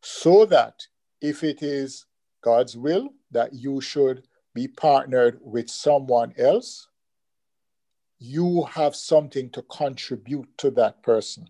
So 0.01 0.45
that 0.47 0.81
if 1.21 1.43
it 1.43 1.61
is 1.61 2.05
god's 2.41 2.75
will 2.75 3.09
that 3.29 3.53
you 3.53 3.79
should 3.81 4.23
be 4.55 4.67
partnered 4.67 5.39
with 5.41 5.69
someone 5.69 6.33
else 6.37 6.87
you 8.17 8.63
have 8.63 8.95
something 8.95 9.49
to 9.51 9.61
contribute 9.63 10.49
to 10.57 10.69
that 10.71 11.01
person 11.01 11.47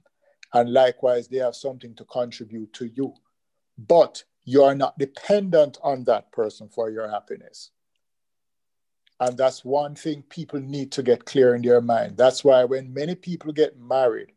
and 0.53 0.73
likewise, 0.73 1.27
they 1.27 1.37
have 1.37 1.55
something 1.55 1.95
to 1.95 2.05
contribute 2.05 2.73
to 2.73 2.85
you. 2.85 3.13
But 3.77 4.23
you 4.43 4.63
are 4.63 4.75
not 4.75 4.97
dependent 4.97 5.77
on 5.81 6.03
that 6.05 6.31
person 6.31 6.67
for 6.67 6.89
your 6.89 7.09
happiness. 7.09 7.71
And 9.19 9.37
that's 9.37 9.63
one 9.63 9.95
thing 9.95 10.23
people 10.23 10.59
need 10.59 10.91
to 10.93 11.03
get 11.03 11.25
clear 11.25 11.53
in 11.55 11.61
their 11.61 11.79
mind. 11.79 12.17
That's 12.17 12.43
why 12.43 12.63
when 12.63 12.93
many 12.93 13.15
people 13.15 13.53
get 13.53 13.79
married, 13.79 14.31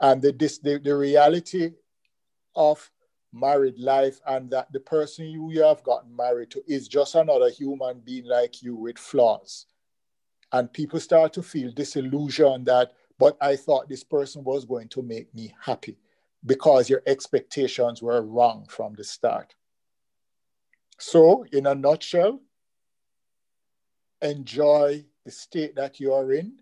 and 0.00 0.20
the, 0.20 0.32
this, 0.32 0.58
the, 0.58 0.78
the 0.78 0.94
reality 0.94 1.72
of 2.54 2.90
married 3.32 3.78
life 3.78 4.20
and 4.26 4.50
that 4.50 4.72
the 4.72 4.80
person 4.80 5.26
you, 5.26 5.50
you 5.52 5.62
have 5.62 5.82
gotten 5.82 6.14
married 6.14 6.50
to 6.50 6.62
is 6.66 6.88
just 6.88 7.14
another 7.14 7.50
human 7.50 8.00
being 8.00 8.24
like 8.24 8.62
you 8.62 8.74
with 8.74 8.98
flaws. 8.98 9.66
And 10.52 10.72
people 10.72 10.98
start 10.98 11.32
to 11.34 11.42
feel 11.42 11.70
disillusioned 11.72 12.66
that 12.66 12.92
but 13.18 13.36
I 13.40 13.56
thought 13.56 13.88
this 13.88 14.04
person 14.04 14.44
was 14.44 14.64
going 14.64 14.88
to 14.88 15.02
make 15.02 15.34
me 15.34 15.54
happy 15.60 15.98
because 16.46 16.88
your 16.88 17.02
expectations 17.06 18.02
were 18.02 18.22
wrong 18.22 18.66
from 18.68 18.94
the 18.94 19.04
start. 19.04 19.54
So, 20.98 21.44
in 21.52 21.66
a 21.66 21.74
nutshell, 21.74 22.40
enjoy 24.22 25.04
the 25.24 25.30
state 25.30 25.76
that 25.76 26.00
you 26.00 26.12
are 26.12 26.32
in, 26.32 26.58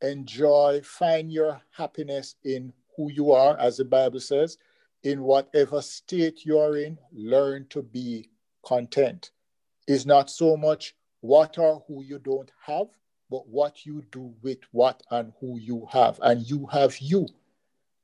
enjoy, 0.00 0.80
find 0.84 1.32
your 1.32 1.60
happiness 1.70 2.36
in 2.44 2.72
who 2.96 3.10
you 3.10 3.32
are, 3.32 3.58
as 3.58 3.76
the 3.76 3.84
Bible 3.84 4.20
says, 4.20 4.58
in 5.02 5.22
whatever 5.22 5.82
state 5.82 6.44
you're 6.44 6.76
in, 6.76 6.98
learn 7.12 7.66
to 7.70 7.82
be 7.82 8.30
content. 8.64 9.30
Is 9.88 10.06
not 10.06 10.30
so 10.30 10.56
much 10.56 10.94
what 11.20 11.58
or 11.58 11.82
who 11.88 12.04
you 12.04 12.20
don't 12.20 12.50
have, 12.64 12.86
but 13.32 13.48
what 13.48 13.86
you 13.86 14.04
do 14.12 14.34
with 14.42 14.58
what 14.72 15.02
and 15.10 15.32
who 15.40 15.58
you 15.58 15.88
have. 15.90 16.20
And 16.22 16.42
you 16.42 16.66
have 16.66 16.98
you. 16.98 17.26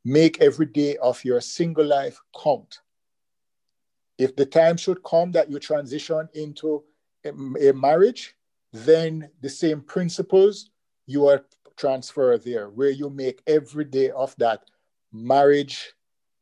Make 0.02 0.40
every 0.40 0.64
day 0.64 0.96
of 0.96 1.22
your 1.22 1.42
single 1.42 1.84
life 1.84 2.18
count. 2.42 2.80
If 4.16 4.36
the 4.36 4.46
time 4.46 4.78
should 4.78 5.02
come 5.04 5.30
that 5.32 5.50
you 5.50 5.58
transition 5.58 6.30
into 6.32 6.82
a, 7.26 7.72
marriage, 7.74 8.36
then 8.72 9.28
the 9.42 9.50
same 9.50 9.82
principles 9.82 10.70
you 11.06 11.26
are 11.26 11.44
transfer 11.76 12.38
there, 12.38 12.70
where 12.70 12.90
you 12.90 13.10
make 13.10 13.42
every 13.46 13.84
day 13.84 14.10
of 14.10 14.34
that 14.38 14.62
marriage 15.12 15.92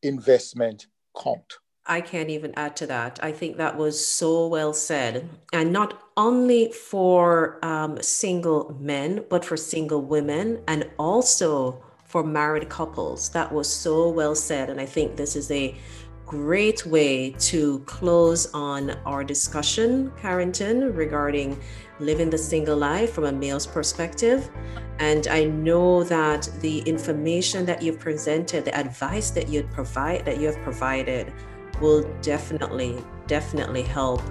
investment 0.04 0.86
count. 1.20 1.58
I 1.88 2.00
can't 2.00 2.30
even 2.30 2.52
add 2.56 2.74
to 2.76 2.86
that. 2.88 3.20
I 3.22 3.30
think 3.30 3.56
that 3.56 3.76
was 3.76 4.04
so 4.04 4.48
well 4.48 4.72
said. 4.72 5.28
And 5.52 5.72
not 5.72 6.02
only 6.16 6.72
for 6.72 7.64
um, 7.64 8.02
single 8.02 8.76
men, 8.80 9.24
but 9.30 9.44
for 9.44 9.56
single 9.56 10.02
women 10.02 10.62
and 10.66 10.90
also 10.98 11.82
for 12.04 12.24
married 12.24 12.68
couples. 12.68 13.30
That 13.30 13.52
was 13.52 13.72
so 13.72 14.08
well 14.08 14.34
said. 14.34 14.68
And 14.70 14.80
I 14.80 14.86
think 14.86 15.16
this 15.16 15.36
is 15.36 15.50
a 15.50 15.76
great 16.24 16.84
way 16.86 17.30
to 17.38 17.78
close 17.80 18.52
on 18.52 18.90
our 19.06 19.22
discussion, 19.22 20.10
Carrington, 20.20 20.92
regarding 20.92 21.60
living 22.00 22.30
the 22.30 22.38
single 22.38 22.76
life 22.76 23.12
from 23.12 23.24
a 23.24 23.32
male's 23.32 23.66
perspective. 23.66 24.50
And 24.98 25.28
I 25.28 25.44
know 25.44 26.02
that 26.04 26.48
the 26.60 26.80
information 26.80 27.64
that 27.66 27.80
you've 27.80 28.00
presented, 28.00 28.64
the 28.64 28.76
advice 28.76 29.30
that 29.30 29.48
you 29.48 29.62
provide 29.72 30.24
that 30.24 30.40
you 30.40 30.46
have 30.46 30.58
provided, 30.62 31.32
will 31.80 32.02
definitely, 32.22 33.02
definitely 33.26 33.82
help 33.82 34.22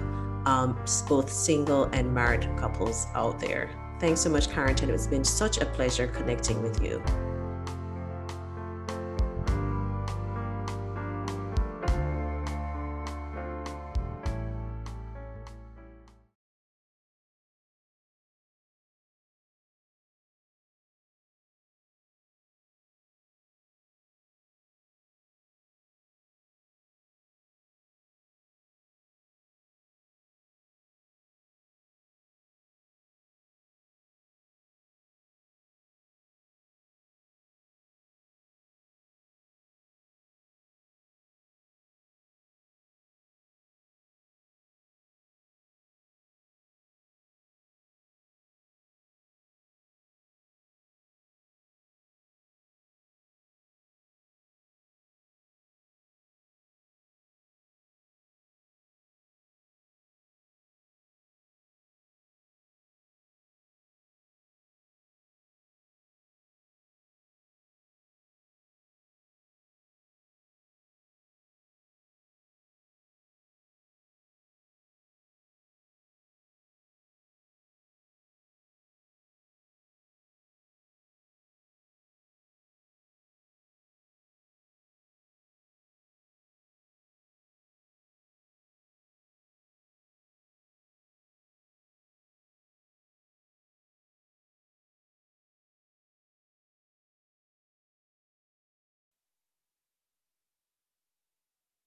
um, 0.46 0.78
both 1.08 1.30
single 1.30 1.84
and 1.92 2.12
married 2.12 2.48
couples 2.56 3.06
out 3.14 3.38
there. 3.40 3.70
Thanks 3.98 4.20
so 4.20 4.30
much, 4.30 4.50
Carrington. 4.50 4.90
It's 4.90 5.06
been 5.06 5.24
such 5.24 5.58
a 5.58 5.66
pleasure 5.66 6.06
connecting 6.06 6.62
with 6.62 6.82
you. 6.82 7.02